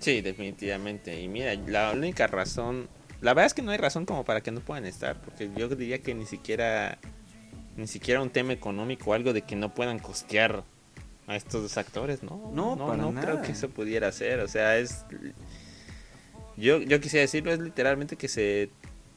Sí, 0.00 0.20
definitivamente. 0.20 1.20
Y 1.20 1.28
mira, 1.28 1.54
la 1.54 1.92
única 1.92 2.26
razón, 2.26 2.88
la 3.20 3.32
verdad 3.32 3.46
es 3.46 3.54
que 3.54 3.62
no 3.62 3.70
hay 3.70 3.78
razón 3.78 4.04
como 4.04 4.24
para 4.24 4.42
que 4.42 4.50
no 4.50 4.60
puedan 4.60 4.86
estar, 4.86 5.20
porque 5.20 5.50
yo 5.56 5.68
diría 5.68 6.02
que 6.02 6.14
ni 6.14 6.26
siquiera 6.26 6.98
ni 7.78 7.86
siquiera 7.86 8.20
un 8.20 8.30
tema 8.30 8.52
económico, 8.52 9.14
algo 9.14 9.32
de 9.32 9.42
que 9.42 9.54
no 9.54 9.72
puedan 9.72 10.00
costear 10.00 10.64
a 11.28 11.36
estos 11.36 11.62
dos 11.62 11.78
actores, 11.78 12.24
¿no? 12.24 12.50
No, 12.52 12.74
no, 12.74 12.96
no 12.96 13.20
creo 13.20 13.40
que 13.40 13.52
eso 13.52 13.70
pudiera 13.70 14.10
ser, 14.10 14.40
o 14.40 14.48
sea, 14.48 14.78
es 14.78 15.04
yo 16.56 16.80
yo 16.80 17.00
quisiera 17.00 17.22
decirlo 17.22 17.52
es 17.52 17.60
literalmente 17.60 18.16
que 18.16 18.26
se 18.26 18.70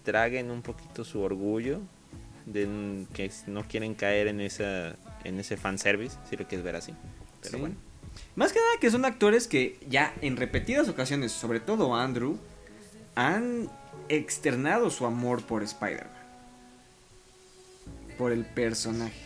traguen 0.03 0.51
un 0.51 0.61
poquito 0.61 1.03
su 1.03 1.21
orgullo 1.21 1.79
de 2.45 3.05
que 3.13 3.31
no 3.47 3.63
quieren 3.67 3.95
caer 3.95 4.27
en 4.27 4.39
esa 4.39 4.95
en 5.23 5.39
ese 5.39 5.57
fanservice, 5.57 6.17
si 6.29 6.37
lo 6.37 6.47
quieres 6.47 6.63
ver 6.63 6.75
así. 6.75 6.93
Pero 7.41 7.57
bueno. 7.57 7.75
Más 8.35 8.53
que 8.53 8.59
nada 8.59 8.71
que 8.79 8.91
son 8.91 9.05
actores 9.05 9.47
que 9.47 9.79
ya 9.89 10.13
en 10.21 10.37
repetidas 10.37 10.87
ocasiones, 10.87 11.31
sobre 11.31 11.59
todo 11.61 11.95
Andrew, 11.95 12.37
han 13.15 13.69
externado 14.09 14.91
su 14.91 15.05
amor 15.05 15.41
por 15.43 15.63
Spider-Man 15.63 16.20
por 18.21 18.31
el 18.31 18.45
personaje. 18.45 19.19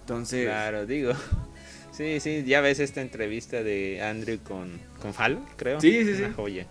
Entonces. 0.00 0.46
Claro, 0.46 0.84
digo. 0.84 1.12
Sí, 1.92 2.20
sí, 2.20 2.44
ya 2.44 2.60
ves 2.60 2.78
esta 2.78 3.00
entrevista 3.00 3.62
de 3.62 4.02
Andrew 4.02 4.38
con, 4.40 4.78
con 5.00 5.14
Fallon, 5.14 5.46
creo. 5.56 5.80
Sí, 5.80 6.04
sí, 6.04 6.14
sí. 6.14 6.24
Una 6.24 6.34
joya. 6.34 6.66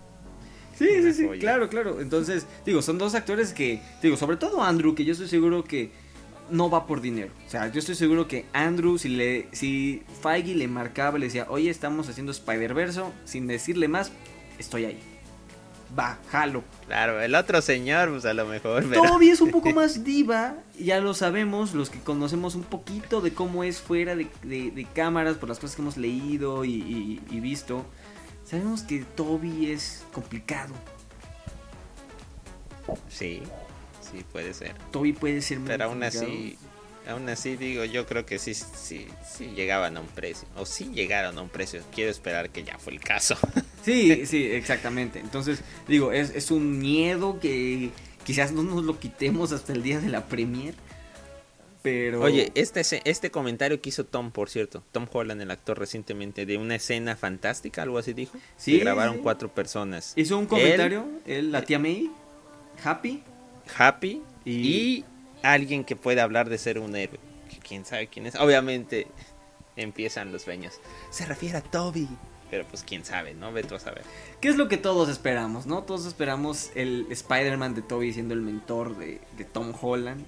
Sí, 0.78 0.86
sí, 1.02 1.12
sí, 1.12 1.28
claro, 1.40 1.68
claro. 1.68 2.00
Entonces, 2.00 2.46
digo, 2.64 2.80
son 2.80 2.96
dos 2.96 3.16
actores 3.16 3.52
que, 3.52 3.80
digo, 4.00 4.16
sobre 4.16 4.36
todo 4.36 4.62
Andrew, 4.62 4.94
que 4.94 5.04
yo 5.04 5.14
estoy 5.14 5.26
seguro 5.26 5.64
que 5.64 5.90
no 6.48 6.70
va 6.70 6.86
por 6.86 7.00
dinero. 7.00 7.32
O 7.44 7.50
sea, 7.50 7.72
yo 7.72 7.80
estoy 7.80 7.96
seguro 7.96 8.28
que 8.28 8.44
Andrew, 8.52 8.98
si 8.98 9.08
le, 9.08 9.48
si 9.50 10.04
Feige 10.22 10.54
le 10.54 10.68
marcaba, 10.68 11.18
le 11.18 11.26
decía, 11.26 11.46
oye, 11.48 11.70
estamos 11.70 12.08
haciendo 12.08 12.30
Spider-Verse, 12.30 13.02
sin 13.24 13.48
decirle 13.48 13.88
más, 13.88 14.12
estoy 14.60 14.84
ahí. 14.84 15.15
Va, 15.96 16.18
jalo. 16.30 16.64
Claro, 16.86 17.20
el 17.20 17.34
otro 17.34 17.60
señor, 17.60 18.10
pues 18.10 18.24
a 18.24 18.34
lo 18.34 18.46
mejor. 18.46 18.90
Toby 18.90 19.30
es 19.30 19.40
un 19.40 19.50
poco 19.50 19.70
más 19.74 20.04
diva, 20.04 20.56
ya 20.78 21.00
lo 21.00 21.14
sabemos, 21.14 21.74
los 21.74 21.90
que 21.90 22.00
conocemos 22.00 22.54
un 22.54 22.64
poquito 22.64 23.20
de 23.20 23.32
cómo 23.32 23.64
es 23.64 23.80
fuera 23.80 24.16
de, 24.16 24.86
cámaras, 24.94 25.36
por 25.36 25.48
las 25.48 25.58
cosas 25.58 25.76
que 25.76 25.82
hemos 25.82 25.96
leído 25.96 26.64
y, 26.64 27.20
visto. 27.40 27.84
Sabemos 28.44 28.82
que 28.82 29.04
Toby 29.04 29.72
es 29.72 30.04
complicado. 30.12 30.72
Sí, 33.08 33.42
sí, 34.00 34.24
puede 34.30 34.54
ser. 34.54 34.74
Toby 34.92 35.12
puede 35.12 35.42
ser 35.42 35.58
muy 35.58 35.68
Pero 35.68 35.86
aún 35.86 36.02
así, 36.04 36.56
aún 37.08 37.28
así 37.28 37.56
digo, 37.56 37.84
yo 37.84 38.06
creo 38.06 38.26
que 38.26 38.38
sí, 38.38 38.54
sí, 38.54 39.06
sí 39.24 39.52
llegaban 39.54 39.96
a 39.96 40.00
un 40.00 40.06
precio. 40.06 40.48
O 40.56 40.66
sí 40.66 40.90
llegaron 40.92 41.38
a 41.38 41.42
un 41.42 41.48
precio. 41.48 41.82
Quiero 41.94 42.10
esperar 42.10 42.50
que 42.50 42.64
ya 42.64 42.78
fue 42.78 42.92
el 42.92 43.00
caso. 43.00 43.36
Sí, 43.86 44.26
sí, 44.26 44.42
exactamente. 44.50 45.20
Entonces, 45.20 45.60
digo, 45.86 46.10
es, 46.10 46.30
es 46.30 46.50
un 46.50 46.80
miedo 46.80 47.38
que 47.38 47.90
quizás 48.24 48.50
no 48.50 48.64
nos 48.64 48.82
lo 48.82 48.98
quitemos 48.98 49.52
hasta 49.52 49.72
el 49.72 49.84
día 49.84 50.00
de 50.00 50.08
la 50.08 50.26
premier. 50.26 50.74
Pero... 51.82 52.20
Oye, 52.20 52.50
este, 52.56 52.82
este 53.08 53.30
comentario 53.30 53.80
que 53.80 53.90
hizo 53.90 54.04
Tom, 54.04 54.32
por 54.32 54.50
cierto, 54.50 54.82
Tom 54.90 55.06
Holland, 55.12 55.40
el 55.40 55.52
actor 55.52 55.78
recientemente, 55.78 56.46
de 56.46 56.58
una 56.58 56.74
escena 56.74 57.14
fantástica, 57.14 57.82
algo 57.82 57.98
así 57.98 58.12
dijo. 58.12 58.36
Sí. 58.56 58.80
grabaron 58.80 59.18
cuatro 59.18 59.54
personas. 59.54 60.14
Hizo 60.16 60.36
un 60.36 60.46
comentario, 60.46 61.06
él, 61.24 61.52
la 61.52 61.62
tía 61.62 61.78
May, 61.78 62.10
Happy. 62.82 63.22
Happy 63.78 64.20
y... 64.44 65.04
alguien 65.52 65.84
que 65.84 65.96
puede 65.96 66.20
hablar 66.20 66.48
de 66.48 66.58
ser 66.58 66.78
un 66.78 66.96
héroe. 66.96 67.18
quién 67.66 67.84
sabe 67.84 68.08
quién 68.08 68.26
es. 68.26 68.34
Obviamente 68.36 69.06
empiezan 69.76 70.32
los 70.32 70.42
sueños. 70.42 70.80
Se 71.10 71.26
refiere 71.26 71.58
a 71.58 71.62
Toby. 71.62 72.08
Pero 72.50 72.64
pues 72.64 72.84
quién 72.84 73.04
sabe, 73.04 73.34
¿no? 73.34 73.52
Ve 73.52 73.62
a 73.68 73.78
saber. 73.78 74.02
¿Qué 74.40 74.48
es 74.48 74.56
lo 74.56 74.68
que 74.68 74.76
todos 74.76 75.08
esperamos, 75.08 75.66
no? 75.66 75.82
Todos 75.82 76.06
esperamos 76.06 76.70
el 76.74 77.06
Spider-Man 77.10 77.74
de 77.74 77.82
Toby 77.82 78.12
siendo 78.12 78.34
el 78.34 78.40
mentor 78.40 78.96
de, 78.96 79.20
Tom 79.52 79.72
Holland. 79.80 80.24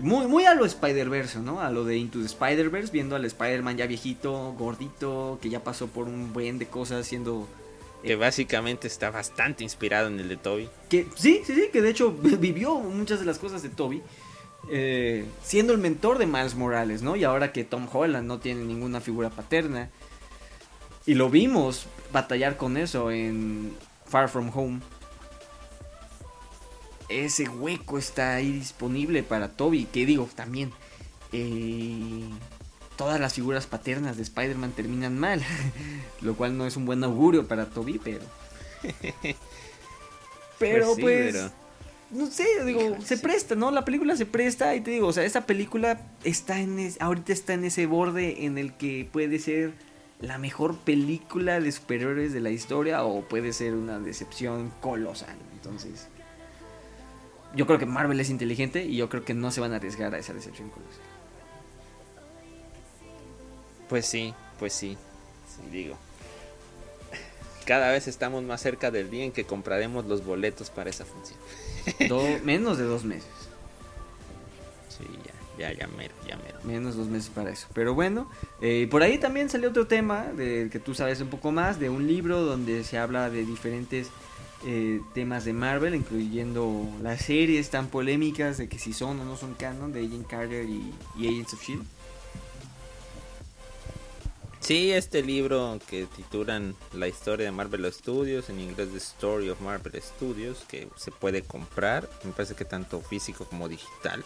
Muy, 0.00 0.26
muy 0.26 0.44
a 0.44 0.54
lo 0.54 0.64
Spider-Verse, 0.64 1.40
¿no? 1.40 1.60
A 1.60 1.70
lo 1.70 1.84
de 1.84 1.96
Into 1.96 2.20
the 2.20 2.26
Spider-Verse, 2.26 2.92
viendo 2.92 3.16
al 3.16 3.24
Spider-Man 3.24 3.76
ya 3.76 3.86
viejito, 3.86 4.54
gordito, 4.56 5.38
que 5.42 5.50
ya 5.50 5.64
pasó 5.64 5.88
por 5.88 6.06
un 6.06 6.32
buen 6.32 6.58
de 6.58 6.66
cosas 6.66 7.06
siendo... 7.06 7.48
Que 8.02 8.16
básicamente 8.16 8.86
está 8.88 9.10
bastante 9.10 9.62
inspirado 9.62 10.08
en 10.08 10.18
el 10.18 10.28
de 10.28 10.36
Toby. 10.36 10.68
Que 10.88 11.06
sí, 11.14 11.42
sí, 11.44 11.54
sí, 11.54 11.68
que 11.72 11.82
de 11.82 11.90
hecho 11.90 12.12
vivió 12.22 12.78
muchas 12.78 13.20
de 13.20 13.26
las 13.26 13.38
cosas 13.38 13.62
de 13.62 13.68
Toby. 13.68 14.02
Eh, 14.70 15.24
siendo 15.42 15.72
el 15.72 15.78
mentor 15.78 16.18
de 16.18 16.26
Miles 16.26 16.54
Morales, 16.54 17.02
¿no? 17.02 17.16
Y 17.16 17.24
ahora 17.24 17.52
que 17.52 17.64
Tom 17.64 17.88
Holland 17.92 18.26
no 18.26 18.38
tiene 18.38 18.64
ninguna 18.64 19.00
figura 19.00 19.30
paterna 19.30 19.90
y 21.04 21.14
lo 21.14 21.30
vimos 21.30 21.86
batallar 22.12 22.56
con 22.56 22.76
eso 22.76 23.10
en 23.10 23.74
Far 24.06 24.28
From 24.28 24.50
Home. 24.54 24.80
Ese 27.08 27.48
hueco 27.48 27.98
está 27.98 28.36
ahí 28.36 28.52
disponible 28.52 29.22
para 29.22 29.48
Toby. 29.48 29.86
Que 29.86 30.06
digo, 30.06 30.28
también. 30.34 30.72
Eh, 31.32 32.28
todas 33.02 33.20
las 33.20 33.34
figuras 33.34 33.66
paternas 33.66 34.16
de 34.16 34.22
Spider-Man 34.22 34.72
terminan 34.72 35.18
mal. 35.18 35.42
lo 36.22 36.36
cual 36.36 36.56
no 36.56 36.66
es 36.66 36.76
un 36.76 36.86
buen 36.86 37.02
augurio 37.02 37.48
para 37.48 37.66
Toby, 37.66 38.00
pero. 38.02 38.24
pero 40.58 40.94
pues. 40.94 41.32
pues 41.32 41.50
no 42.10 42.26
sé, 42.26 42.46
digo, 42.64 42.98
se 43.02 43.16
presta, 43.16 43.54
¿no? 43.54 43.70
La 43.70 43.84
película 43.84 44.14
se 44.16 44.26
presta 44.26 44.76
y 44.76 44.82
te 44.82 44.90
digo, 44.90 45.08
o 45.08 45.12
sea, 45.14 45.24
esa 45.24 45.46
película 45.46 46.02
está 46.24 46.60
en 46.60 46.92
ahorita 47.00 47.32
está 47.32 47.54
en 47.54 47.64
ese 47.64 47.86
borde 47.86 48.44
en 48.44 48.58
el 48.58 48.74
que 48.74 49.08
puede 49.10 49.38
ser 49.38 49.72
la 50.20 50.36
mejor 50.36 50.76
película 50.76 51.58
de 51.58 51.72
superhéroes 51.72 52.34
de 52.34 52.40
la 52.40 52.50
historia 52.50 53.02
o 53.02 53.22
puede 53.22 53.54
ser 53.54 53.72
una 53.72 53.98
decepción 53.98 54.70
colosal. 54.82 55.34
Entonces, 55.54 56.08
yo 57.56 57.66
creo 57.66 57.78
que 57.78 57.86
Marvel 57.86 58.20
es 58.20 58.28
inteligente 58.28 58.84
y 58.84 58.96
yo 58.96 59.08
creo 59.08 59.24
que 59.24 59.32
no 59.32 59.50
se 59.50 59.62
van 59.62 59.72
a 59.72 59.76
arriesgar 59.76 60.14
a 60.14 60.18
esa 60.18 60.34
decepción 60.34 60.68
colosal. 60.68 61.11
Pues 63.92 64.06
sí, 64.06 64.32
pues 64.58 64.72
sí, 64.72 64.96
sí 65.46 65.68
digo. 65.70 65.98
Cada 67.66 67.90
vez 67.90 68.08
estamos 68.08 68.42
más 68.42 68.62
cerca 68.62 68.90
del 68.90 69.10
día 69.10 69.22
en 69.24 69.32
que 69.32 69.44
compraremos 69.44 70.06
los 70.06 70.24
boletos 70.24 70.70
para 70.70 70.88
esa 70.88 71.04
función. 71.04 71.38
menos 72.42 72.78
de 72.78 72.84
dos 72.84 73.04
meses. 73.04 73.28
Sí, 74.88 75.04
ya 75.26 75.32
ya, 75.58 75.74
ya 75.74 75.86
mero, 75.88 76.14
ya 76.26 76.38
mero. 76.38 76.58
Menos 76.64 76.96
dos 76.96 77.08
meses 77.08 77.28
para 77.28 77.50
eso. 77.50 77.66
Pero 77.74 77.92
bueno, 77.92 78.30
eh, 78.62 78.88
por 78.90 79.02
ahí 79.02 79.18
también 79.18 79.50
salió 79.50 79.68
otro 79.68 79.86
tema 79.86 80.24
del 80.24 80.70
que 80.70 80.78
tú 80.78 80.94
sabes 80.94 81.20
un 81.20 81.28
poco 81.28 81.52
más, 81.52 81.78
de 81.78 81.90
un 81.90 82.06
libro 82.06 82.40
donde 82.40 82.84
se 82.84 82.96
habla 82.96 83.28
de 83.28 83.44
diferentes 83.44 84.08
eh, 84.64 85.02
temas 85.12 85.44
de 85.44 85.52
Marvel, 85.52 85.94
incluyendo 85.94 86.88
las 87.02 87.20
series 87.20 87.68
tan 87.68 87.88
polémicas 87.88 88.56
de 88.56 88.70
que 88.70 88.78
si 88.78 88.94
son 88.94 89.20
o 89.20 89.24
no 89.26 89.36
son 89.36 89.52
canon, 89.52 89.92
de 89.92 90.00
Agent 90.00 90.26
Carter 90.26 90.64
y, 90.64 90.94
Agents 91.18 91.52
of 91.52 91.62
Shield. 91.62 91.84
Sí, 94.72 94.90
este 94.90 95.22
libro 95.22 95.78
que 95.86 96.06
titulan 96.06 96.74
La 96.94 97.06
historia 97.06 97.44
de 97.44 97.52
Marvel 97.52 97.92
Studios, 97.92 98.48
en 98.48 98.58
inglés 98.58 98.88
The 98.90 98.96
Story 98.96 99.50
of 99.50 99.60
Marvel 99.60 100.00
Studios, 100.00 100.64
que 100.66 100.88
se 100.96 101.10
puede 101.10 101.42
comprar, 101.42 102.08
me 102.24 102.32
parece 102.32 102.54
que 102.54 102.64
tanto 102.64 103.02
físico 103.02 103.44
como 103.44 103.68
digital. 103.68 104.24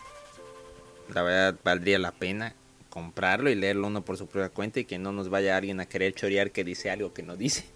La 1.13 1.23
verdad 1.23 1.59
valdría 1.65 1.99
la 1.99 2.13
pena 2.13 2.55
comprarlo 2.97 3.51
y 3.51 3.55
leerlo 3.55 3.89
uno 3.89 4.07
por 4.07 4.17
su 4.17 4.27
propia 4.27 4.49
cuenta 4.49 4.81
y 4.81 4.87
que 4.87 4.99
no 4.99 5.13
nos 5.13 5.29
vaya 5.29 5.55
alguien 5.55 5.81
a 5.81 5.87
querer 5.87 6.15
chorear 6.15 6.51
que 6.51 6.65
dice 6.65 6.91
algo 6.91 7.13
que 7.13 7.23
no 7.23 7.37
dice. 7.37 7.67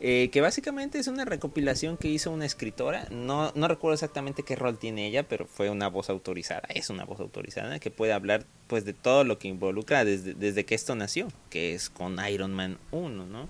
Eh, 0.00 0.28
que 0.32 0.40
básicamente 0.40 0.98
es 0.98 1.06
una 1.06 1.24
recopilación 1.24 1.96
que 1.96 2.08
hizo 2.08 2.32
una 2.32 2.46
escritora, 2.46 3.06
no, 3.12 3.52
no 3.54 3.68
recuerdo 3.68 3.94
exactamente 3.94 4.42
qué 4.42 4.56
rol 4.56 4.76
tiene 4.76 5.06
ella, 5.06 5.28
pero 5.28 5.46
fue 5.46 5.70
una 5.70 5.86
voz 5.86 6.10
autorizada, 6.10 6.66
es 6.74 6.90
una 6.90 7.04
voz 7.04 7.20
autorizada 7.20 7.78
que 7.78 7.92
puede 7.92 8.12
hablar 8.12 8.44
pues 8.66 8.84
de 8.84 8.92
todo 8.92 9.22
lo 9.22 9.38
que 9.38 9.46
involucra 9.46 10.04
desde, 10.04 10.34
desde 10.34 10.64
que 10.64 10.74
esto 10.74 10.96
nació, 10.96 11.28
que 11.48 11.74
es 11.74 11.88
con 11.88 12.18
Iron 12.28 12.52
Man 12.52 12.78
1, 12.90 13.26
¿no? 13.26 13.48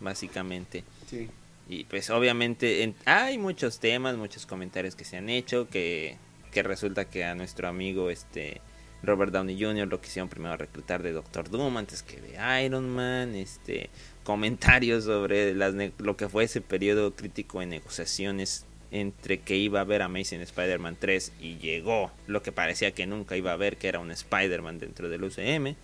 Básicamente. 0.00 0.82
Sí. 1.08 1.28
Y 1.68 1.84
pues 1.84 2.10
obviamente 2.10 2.92
hay 3.04 3.38
muchos 3.38 3.78
temas, 3.78 4.16
muchos 4.16 4.46
comentarios 4.46 4.96
que 4.96 5.04
se 5.04 5.16
han 5.16 5.28
hecho, 5.28 5.68
que 5.68 6.16
que 6.50 6.62
resulta 6.62 7.04
que 7.04 7.24
a 7.24 7.34
nuestro 7.34 7.68
amigo 7.68 8.10
este 8.10 8.60
Robert 9.02 9.32
Downey 9.32 9.60
Jr. 9.60 9.88
lo 9.88 10.00
quisieron 10.00 10.28
primero 10.28 10.56
reclutar 10.56 11.02
de 11.02 11.12
Doctor 11.12 11.48
Doom 11.48 11.76
antes 11.78 12.02
que 12.02 12.20
de 12.20 12.64
Iron 12.64 12.88
Man, 12.90 13.34
este 13.34 13.90
comentarios 14.24 15.04
sobre 15.04 15.54
lo 15.54 16.16
que 16.16 16.28
fue 16.28 16.44
ese 16.44 16.60
periodo 16.60 17.14
crítico 17.14 17.62
en 17.62 17.70
negociaciones 17.70 18.66
entre 18.90 19.40
que 19.40 19.56
iba 19.56 19.78
a 19.78 19.82
haber 19.82 20.02
Amazing 20.02 20.42
Spider-Man 20.42 20.96
3 20.98 21.32
y 21.40 21.56
llegó 21.58 22.10
lo 22.26 22.42
que 22.42 22.52
parecía 22.52 22.90
que 22.92 23.06
nunca 23.06 23.36
iba 23.36 23.50
a 23.50 23.54
haber, 23.54 23.76
que 23.76 23.88
era 23.88 24.00
un 24.00 24.10
Spider-Man 24.10 24.78
dentro 24.78 25.08
del 25.08 25.24
UCM. 25.24 25.76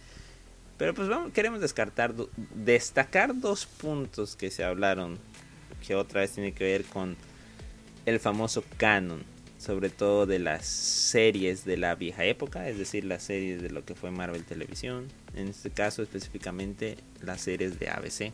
Pero 0.76 0.92
pues 0.92 1.08
queremos 1.32 1.60
descartar, 1.60 2.14
destacar 2.54 3.38
dos 3.38 3.64
puntos 3.64 4.36
que 4.36 4.50
se 4.50 4.64
hablaron, 4.64 5.18
que 5.86 5.94
otra 5.94 6.20
vez 6.20 6.32
tiene 6.32 6.52
que 6.52 6.64
ver 6.64 6.84
con 6.84 7.16
el 8.04 8.20
famoso 8.20 8.62
canon 8.76 9.24
sobre 9.58 9.88
todo 9.90 10.26
de 10.26 10.38
las 10.38 10.66
series 10.66 11.64
de 11.64 11.76
la 11.76 11.94
vieja 11.94 12.24
época, 12.24 12.68
es 12.68 12.78
decir, 12.78 13.04
las 13.04 13.22
series 13.22 13.62
de 13.62 13.70
lo 13.70 13.84
que 13.84 13.94
fue 13.94 14.10
Marvel 14.10 14.44
Televisión, 14.44 15.08
en 15.34 15.48
este 15.48 15.70
caso 15.70 16.02
específicamente 16.02 16.96
las 17.22 17.40
series 17.40 17.78
de 17.78 17.88
ABC. 17.88 18.32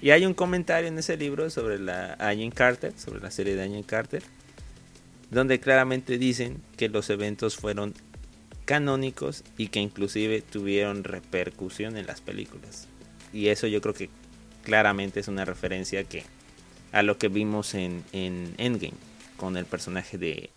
Y 0.00 0.10
hay 0.10 0.26
un 0.26 0.34
comentario 0.34 0.88
en 0.88 0.98
ese 0.98 1.16
libro 1.16 1.48
sobre 1.48 1.78
la 1.78 2.14
Agent 2.14 2.54
Carter, 2.54 2.92
sobre 2.96 3.20
la 3.20 3.30
serie 3.30 3.54
de 3.54 3.62
Agent 3.62 3.86
Carter, 3.86 4.22
donde 5.30 5.60
claramente 5.60 6.18
dicen 6.18 6.60
que 6.76 6.88
los 6.88 7.08
eventos 7.08 7.56
fueron 7.56 7.94
canónicos 8.64 9.44
y 9.56 9.68
que 9.68 9.80
inclusive 9.80 10.42
tuvieron 10.42 11.04
repercusión 11.04 11.96
en 11.96 12.06
las 12.06 12.20
películas. 12.20 12.88
Y 13.32 13.48
eso 13.48 13.68
yo 13.68 13.80
creo 13.80 13.94
que 13.94 14.10
claramente 14.64 15.20
es 15.20 15.28
una 15.28 15.44
referencia 15.44 16.04
que 16.04 16.24
a 16.90 17.02
lo 17.02 17.16
que 17.16 17.28
vimos 17.28 17.74
en, 17.74 18.04
en 18.12 18.54
Endgame 18.58 19.11
con 19.42 19.56
el 19.56 19.64
personaje 19.64 20.18
de, 20.18 20.50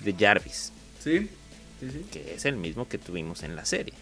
de 0.00 0.12
Jarvis. 0.12 0.70
Sí, 1.02 1.30
Que 2.12 2.34
es 2.34 2.44
el 2.44 2.56
mismo 2.56 2.86
que 2.86 2.98
tuvimos 2.98 3.42
en 3.42 3.56
la 3.56 3.64
serie. 3.64 3.94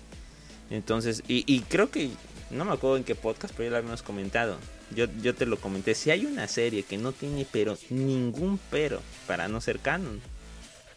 Entonces, 0.70 1.22
y, 1.28 1.60
creo 1.60 1.88
que, 1.88 2.10
no 2.50 2.64
me 2.64 2.72
acuerdo 2.72 2.96
en 2.96 3.04
qué 3.04 3.14
podcast, 3.14 3.54
pero 3.56 3.68
ya 3.68 3.70
lo 3.70 3.76
habíamos 3.76 4.02
comentado. 4.02 4.58
Yo, 4.92 5.06
yo 5.22 5.36
te 5.36 5.46
lo 5.46 5.60
comenté. 5.60 5.94
Si 5.94 6.10
hay 6.10 6.26
una 6.26 6.48
serie 6.48 6.82
que 6.82 6.98
no 6.98 7.12
tiene 7.12 7.46
pero, 7.52 7.78
ningún 7.90 8.58
pero, 8.72 9.00
para 9.28 9.46
no 9.46 9.60
ser 9.60 9.78
canon, 9.78 10.20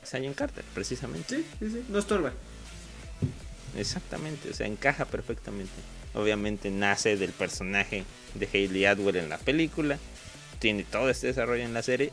es 0.01 0.11
Iron 0.15 0.33
Carter, 0.33 0.65
precisamente. 0.73 1.35
Sí, 1.35 1.45
sí, 1.59 1.69
sí, 1.69 1.85
no 1.89 1.99
estorba. 1.99 2.33
Exactamente, 3.77 4.49
o 4.49 4.53
sea, 4.55 4.65
encaja 4.65 5.05
perfectamente. 5.05 5.73
Obviamente 6.15 6.71
nace 6.71 7.17
del 7.17 7.33
personaje 7.33 8.03
de 8.33 8.49
Hayley 8.51 8.85
Atwell 8.85 9.17
en 9.17 9.29
la 9.29 9.37
película, 9.37 9.99
tiene 10.57 10.83
todo 10.85 11.11
este 11.11 11.27
desarrollo 11.27 11.63
en 11.63 11.75
la 11.75 11.83
serie 11.83 12.11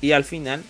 y 0.00 0.12
al 0.12 0.24
final, 0.24 0.62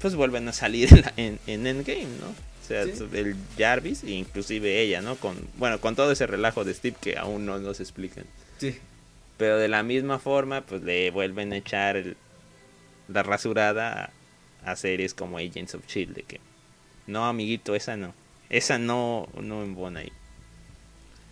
pues 0.00 0.14
vuelven 0.14 0.48
a 0.48 0.52
salir 0.52 1.04
en, 1.16 1.38
en 1.46 1.66
Endgame, 1.66 2.06
¿no? 2.20 2.28
O 2.28 2.64
sea, 2.64 2.82
el 2.82 3.36
Jarvis 3.58 4.04
e 4.04 4.10
inclusive 4.10 4.80
ella, 4.80 5.02
¿no? 5.02 5.16
Con, 5.16 5.36
bueno, 5.56 5.80
con 5.80 5.96
todo 5.96 6.12
ese 6.12 6.26
relajo 6.26 6.64
de 6.64 6.74
Steve 6.74 6.96
que 7.00 7.18
aún 7.18 7.44
no 7.44 7.58
nos 7.58 7.80
explican. 7.80 8.24
Sí. 8.58 8.78
Pero 9.36 9.58
de 9.58 9.66
la 9.66 9.82
misma 9.82 10.20
forma, 10.20 10.60
pues 10.60 10.82
le 10.82 11.10
vuelven 11.10 11.52
a 11.52 11.56
echar 11.56 12.14
la 13.08 13.22
rasurada 13.22 14.10
a, 14.64 14.76
series 14.76 15.14
como 15.14 15.38
Agents 15.38 15.74
of 15.74 15.86
Shield 15.86 16.14
de 16.14 16.22
que 16.22 16.40
no 17.06 17.26
amiguito 17.26 17.74
esa 17.74 17.96
no 17.96 18.14
esa 18.48 18.78
no 18.78 19.28
no 19.40 19.62
embona 19.62 20.00
ahí 20.00 20.12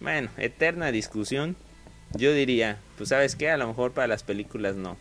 bueno 0.00 0.30
eterna 0.36 0.90
discusión 0.90 1.56
yo 2.12 2.32
diría 2.32 2.78
pues 2.96 3.10
sabes 3.10 3.36
qué 3.36 3.50
a 3.50 3.56
lo 3.56 3.68
mejor 3.68 3.92
para 3.92 4.08
las 4.08 4.24
películas 4.24 4.74
no 4.74 4.96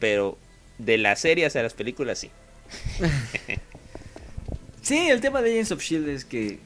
pero 0.00 0.36
de 0.78 0.98
las 0.98 1.20
series 1.20 1.56
a 1.56 1.62
las 1.62 1.74
películas 1.74 2.18
sí. 2.18 2.30
Sí 4.82 5.08
el 5.08 5.22
tema 5.22 5.40
de 5.40 5.52
Agents 5.52 5.72
of 5.72 5.80
Shield 5.80 6.08
es 6.10 6.26
que 6.26 6.58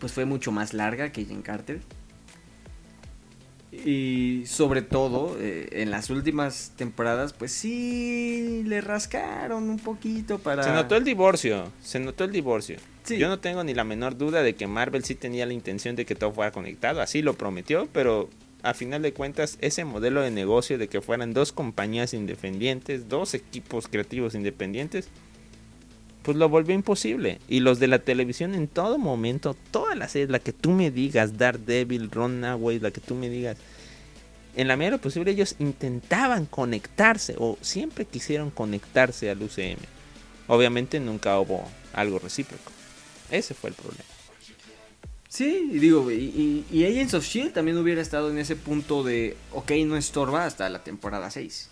pues 0.00 0.12
fue 0.12 0.24
mucho 0.24 0.50
más 0.50 0.74
larga 0.74 1.12
que 1.12 1.24
Jane 1.24 1.42
Carter. 1.42 1.80
Y 3.70 4.42
sobre 4.46 4.82
todo, 4.82 5.36
eh, 5.38 5.68
en 5.70 5.92
las 5.92 6.10
últimas 6.10 6.72
temporadas, 6.76 7.32
pues 7.32 7.52
sí 7.52 8.64
le 8.66 8.80
rascaron 8.80 9.70
un 9.70 9.78
poquito 9.78 10.40
para... 10.40 10.64
Se 10.64 10.72
notó 10.72 10.96
el 10.96 11.04
divorcio, 11.04 11.70
se 11.80 12.00
notó 12.00 12.24
el 12.24 12.32
divorcio. 12.32 12.78
Yo 13.08 13.28
no 13.28 13.38
tengo 13.38 13.62
ni 13.62 13.72
la 13.72 13.84
menor 13.84 14.16
duda 14.16 14.42
de 14.42 14.56
que 14.56 14.66
Marvel 14.66 15.04
sí 15.04 15.14
tenía 15.14 15.46
la 15.46 15.52
intención 15.52 15.94
de 15.94 16.04
que 16.04 16.16
todo 16.16 16.32
fuera 16.32 16.50
conectado, 16.50 17.00
así 17.00 17.22
lo 17.22 17.34
prometió, 17.34 17.88
pero 17.92 18.28
a 18.62 18.74
final 18.74 19.02
de 19.02 19.12
cuentas 19.12 19.58
ese 19.60 19.84
modelo 19.84 20.22
de 20.22 20.30
negocio 20.30 20.78
de 20.78 20.88
que 20.88 21.00
fueran 21.00 21.32
dos 21.32 21.52
compañías 21.52 22.14
independientes, 22.14 23.08
dos 23.08 23.34
equipos 23.34 23.88
creativos 23.88 24.34
independientes, 24.34 25.08
pues 26.22 26.36
lo 26.36 26.48
volvió 26.48 26.74
imposible. 26.74 27.38
Y 27.48 27.60
los 27.60 27.78
de 27.78 27.88
la 27.88 28.00
televisión 28.00 28.54
en 28.54 28.68
todo 28.68 28.98
momento, 28.98 29.56
todas 29.70 29.96
las 29.96 30.12
series, 30.12 30.30
la 30.30 30.38
que 30.38 30.52
tú 30.52 30.70
me 30.70 30.90
digas, 30.90 31.38
Daredevil, 31.38 32.10
Runaway, 32.10 32.78
la 32.78 32.90
que 32.90 33.00
tú 33.00 33.14
me 33.14 33.28
digas, 33.28 33.56
en 34.56 34.68
la 34.68 34.76
medida 34.76 34.90
de 34.90 34.96
lo 34.96 35.02
posible 35.02 35.30
ellos 35.30 35.54
intentaban 35.58 36.46
conectarse 36.46 37.36
o 37.38 37.56
siempre 37.60 38.04
quisieron 38.04 38.50
conectarse 38.50 39.30
al 39.30 39.42
UCM. 39.42 39.78
Obviamente 40.48 40.98
nunca 41.00 41.38
hubo 41.38 41.66
algo 41.92 42.18
recíproco. 42.18 42.72
Ese 43.30 43.54
fue 43.54 43.70
el 43.70 43.76
problema. 43.76 44.19
Sí, 45.30 45.70
digo, 45.72 46.10
y, 46.10 46.66
y, 46.72 46.84
Agents 46.84 47.14
of 47.14 47.24
Shield 47.24 47.52
también 47.52 47.78
hubiera 47.78 48.02
estado 48.02 48.30
en 48.30 48.38
ese 48.38 48.56
punto 48.56 49.04
de, 49.04 49.36
ok, 49.52 49.70
no 49.86 49.96
estorba 49.96 50.44
hasta 50.44 50.68
la 50.68 50.82
temporada 50.82 51.30
6. 51.30 51.68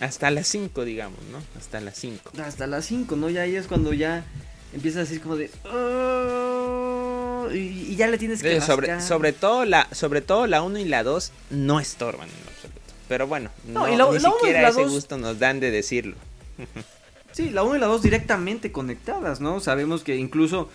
Hasta 0.00 0.30
las 0.30 0.48
5, 0.48 0.86
digamos, 0.86 1.18
¿no? 1.30 1.42
Hasta 1.58 1.82
las 1.82 1.98
5. 1.98 2.32
Hasta 2.42 2.66
las 2.66 2.86
5, 2.86 3.14
¿no? 3.16 3.28
Ya 3.28 3.42
ahí 3.42 3.56
es 3.56 3.66
cuando 3.66 3.92
ya 3.92 4.24
empieza 4.72 5.00
a 5.00 5.02
decir 5.02 5.20
como 5.20 5.36
de... 5.36 5.50
Oh", 5.70 7.50
y, 7.52 7.94
ya 7.96 8.06
le 8.06 8.16
tienes 8.16 8.42
que... 8.42 8.62
sobre, 8.62 9.02
sobre, 9.02 9.34
todo 9.34 9.66
la, 9.66 9.86
sobre 9.92 10.22
todo 10.22 10.46
la 10.46 10.62
1 10.62 10.78
y 10.78 10.86
la 10.86 11.02
2 11.02 11.32
no 11.50 11.78
estorban 11.78 12.30
en 12.30 12.48
absoluto. 12.48 12.80
Pero 13.06 13.26
bueno, 13.26 13.50
no, 13.66 13.86
ni 13.86 14.18
siquiera 14.18 14.70
ese 14.70 14.84
gusto 14.86 15.18
nos 15.18 15.38
dan 15.38 15.60
de 15.60 15.70
decirlo. 15.70 16.16
sí, 17.40 17.50
la 17.50 17.62
1 17.62 17.76
y 17.76 17.78
la 17.78 17.86
2 17.86 18.02
directamente 18.02 18.72
conectadas, 18.72 19.40
¿no? 19.40 19.60
Sabemos 19.60 20.02
que 20.02 20.16
incluso 20.16 20.70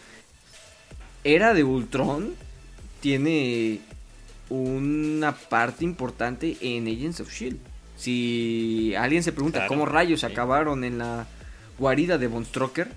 Era 1.24 1.54
de 1.54 1.64
Ultron 1.64 2.36
tiene 3.02 3.82
una 4.50 5.36
parte 5.36 5.84
importante 5.84 6.58
en 6.62 6.88
Agents 6.88 7.20
of 7.20 7.32
Shield. 7.32 7.60
Si 7.98 8.94
alguien 8.98 9.24
se 9.24 9.32
pregunta 9.32 9.68
cómo 9.68 9.86
rayos 9.86 10.24
acabaron 10.24 10.84
en 10.84 10.98
la 10.98 11.28
guarida 11.78 12.18
de 12.18 12.28
Von 12.28 12.46
Stroker, 12.46 12.92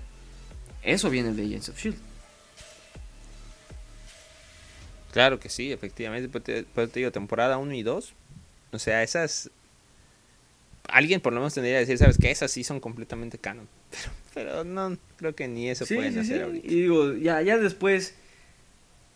eso 0.83 1.09
viene 1.09 1.33
de 1.33 1.43
Agents 1.43 1.69
of 1.69 1.77
Shield. 1.77 1.97
Claro 5.11 5.39
que 5.39 5.49
sí, 5.49 5.71
efectivamente. 5.71 6.29
Pues 6.29 6.43
te, 6.43 6.63
pues 6.63 6.91
te 6.91 6.99
digo, 6.99 7.11
temporada 7.11 7.57
1 7.57 7.73
y 7.73 7.83
2. 7.83 8.13
O 8.71 8.79
sea, 8.79 9.01
esas. 9.03 9.49
Alguien 10.91 11.21
por 11.21 11.33
lo 11.33 11.39
menos 11.39 11.53
tendría 11.53 11.75
que 11.75 11.81
decir, 11.81 11.97
¿sabes 11.97 12.17
qué? 12.17 12.31
Esas 12.31 12.51
sí 12.51 12.63
son 12.63 12.79
completamente 12.79 13.37
canon. 13.37 13.67
Pero, 14.33 14.51
pero 14.51 14.63
no, 14.63 14.95
creo 15.17 15.33
que 15.35 15.47
ni 15.47 15.69
eso 15.69 15.85
pueden 15.85 16.17
hacer 16.17 16.43
ahorita. 16.43 16.67
Y 16.67 16.81
digo, 16.81 17.13
ya, 17.15 17.41
ya 17.41 17.57
después. 17.57 18.13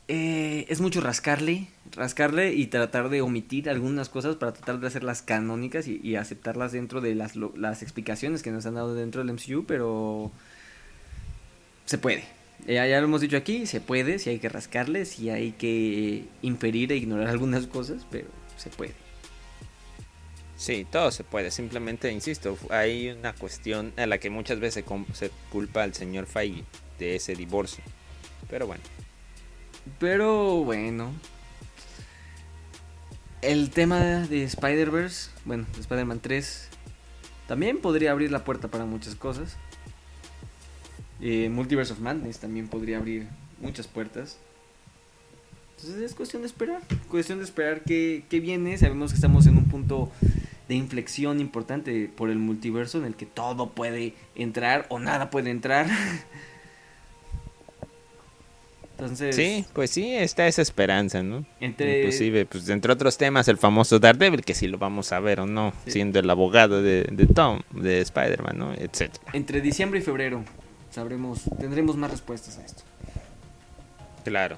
Eh, 0.10 0.66
es 0.68 0.82
mucho 0.82 1.00
rascarle, 1.00 1.68
rascarle 1.96 2.54
y 2.54 2.68
tratar 2.68 3.08
de 3.08 3.22
omitir 3.22 3.70
algunas 3.70 4.10
cosas 4.10 4.36
para 4.36 4.52
tratar 4.52 4.82
de 4.82 4.88
hacerlas 4.88 5.22
canónicas 5.22 5.88
y, 5.88 6.16
aceptarlas 6.18 6.74
dentro 6.74 7.00
de 7.00 7.16
las, 7.16 7.38
las 7.38 7.84
explicaciones 7.84 8.44
que 8.44 8.52
nos 8.52 8.66
han 8.66 8.76
dado 8.76 8.96
dentro 8.96 9.24
del 9.24 9.34
MCU, 9.34 9.64
pero 9.66 10.30
se 11.86 11.98
puede. 11.98 12.26
Ya, 12.68 12.88
ya 12.88 13.00
lo 13.00 13.06
hemos 13.08 13.22
dicho 13.22 13.38
aquí, 13.38 13.66
se 13.66 13.82
puede, 13.82 14.20
si 14.20 14.30
hay 14.30 14.40
que 14.40 14.50
rascarle, 14.50 15.06
si 15.06 15.30
hay 15.30 15.52
que 15.54 16.26
inferir 16.42 16.92
e 16.92 16.96
ignorar 16.96 17.28
algunas 17.30 17.68
cosas, 17.68 18.06
pero 18.10 18.28
se 18.58 18.70
puede. 18.70 18.94
Sí, 20.64 20.88
todo 20.90 21.12
se 21.12 21.26
puede, 21.26 21.52
simplemente, 21.52 22.10
insisto, 22.10 22.58
hay 22.70 23.10
una 23.10 23.34
cuestión 23.34 23.92
a 23.98 24.06
la 24.06 24.18
que 24.18 24.30
muchas 24.30 24.62
veces 24.62 24.86
se 25.12 25.30
culpa 25.52 25.84
al 25.84 25.94
señor 25.94 26.26
Feige 26.26 26.64
de 27.00 27.18
ese 27.18 27.36
divorcio. 27.36 27.84
Pero 28.50 28.66
bueno. 28.66 28.82
Pero 30.00 30.64
bueno. 30.64 31.12
El 33.42 33.72
tema 33.72 34.00
de 34.00 34.46
Spider-Verse, 34.46 35.32
bueno, 35.44 35.66
Spider-Man 35.78 36.22
3, 36.22 36.70
también 37.50 37.80
podría 37.80 38.12
abrir 38.12 38.32
la 38.32 38.46
puerta 38.46 38.70
para 38.70 38.86
muchas 38.86 39.16
cosas. 39.16 39.58
Eh, 41.20 41.50
Multiverse 41.50 41.92
of 41.92 42.00
Madness 42.00 42.40
también 42.40 42.70
podría 42.70 43.00
abrir 43.00 43.28
muchas 43.60 43.88
puertas. 43.88 44.38
Entonces 45.76 46.02
es 46.02 46.16
cuestión 46.16 46.44
de 46.44 46.48
esperar. 46.48 46.82
Cuestión 47.10 47.40
de 47.40 47.44
esperar 47.44 47.82
qué, 47.84 48.24
viene. 48.32 48.78
Sabemos 48.78 49.12
que 49.12 49.16
estamos 49.16 49.46
en 49.48 49.58
un 49.58 49.66
punto 49.66 50.10
de 50.68 50.76
inflexión 50.76 51.40
importante 51.40 52.10
por 52.16 52.30
el 52.30 52.38
multiverso 52.40 52.98
en 52.98 53.06
el 53.06 53.16
que 53.16 53.26
todo 53.26 53.70
puede 53.72 54.14
entrar 54.36 54.86
o 54.90 55.00
nada 55.00 55.30
puede 55.30 55.50
entrar. 55.50 55.88
Entonces, 58.92 59.36
sí, 59.36 59.66
pues 59.74 59.90
sí, 59.90 60.14
está 60.14 60.48
esa 60.48 60.62
esperanza, 60.62 61.24
¿no? 61.24 61.46
Inclusive, 61.60 62.46
pues 62.46 62.70
entre 62.70 62.94
otros 62.94 63.18
temas, 63.18 63.48
el 63.48 63.58
famoso 63.58 64.00
Daredevil, 64.00 64.46
que 64.46 64.54
si 64.54 64.68
lo 64.68 64.78
vamos 64.78 65.12
a 65.12 65.20
ver 65.20 65.42
o 65.42 65.46
no, 65.46 65.74
siendo 65.88 66.20
el 66.20 66.30
abogado 66.30 66.82
de, 66.82 67.04
de 67.12 67.26
Tom, 67.26 67.62
de 67.72 68.00
Spider-Man, 68.02 68.58
¿no? 68.58 68.74
Etcétera. 68.74 69.32
Entre 69.34 69.62
diciembre 69.62 70.00
y 70.00 70.04
febrero 70.04 70.46
sabremos, 70.92 71.42
tendremos 71.60 71.98
más 71.98 72.12
respuestas 72.12 72.60
a 72.60 72.66
esto. 72.66 72.84
Claro. 74.24 74.58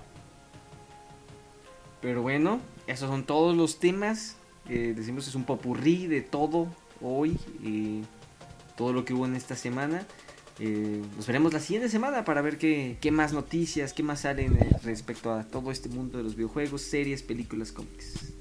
Pero 2.01 2.21
bueno, 2.21 2.59
esos 2.87 3.09
son 3.09 3.23
todos 3.23 3.55
los 3.55 3.79
temas. 3.79 4.35
Eh, 4.69 4.93
decimos 4.95 5.27
es 5.27 5.35
un 5.35 5.43
popurrí 5.43 6.07
de 6.07 6.21
todo 6.21 6.67
hoy, 7.01 7.37
eh, 7.63 8.01
todo 8.75 8.93
lo 8.93 9.05
que 9.05 9.13
hubo 9.13 9.25
en 9.25 9.35
esta 9.35 9.55
semana. 9.55 10.05
Eh, 10.59 11.01
nos 11.15 11.27
veremos 11.27 11.53
la 11.53 11.59
siguiente 11.59 11.89
semana 11.89 12.23
para 12.23 12.41
ver 12.41 12.57
qué, 12.57 12.97
qué 13.01 13.11
más 13.11 13.33
noticias, 13.33 13.93
qué 13.93 14.03
más 14.03 14.21
salen 14.21 14.57
respecto 14.83 15.33
a 15.33 15.43
todo 15.43 15.71
este 15.71 15.89
mundo 15.89 16.17
de 16.17 16.23
los 16.23 16.35
videojuegos, 16.35 16.81
series, 16.81 17.23
películas, 17.23 17.71
cómics. 17.71 18.33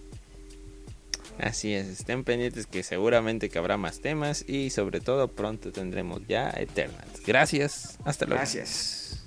Así 1.38 1.74
es, 1.74 1.88
estén 1.88 2.22
pendientes 2.22 2.66
que 2.66 2.84
seguramente 2.84 3.50
que 3.50 3.58
habrá 3.58 3.76
más 3.76 4.00
temas 4.00 4.44
y 4.48 4.70
sobre 4.70 5.00
todo 5.00 5.32
pronto 5.32 5.72
tendremos 5.72 6.22
ya 6.28 6.50
Eternals. 6.50 7.20
Gracias, 7.26 7.98
hasta 8.04 8.26
luego. 8.26 8.38
Gracias. 8.38 9.23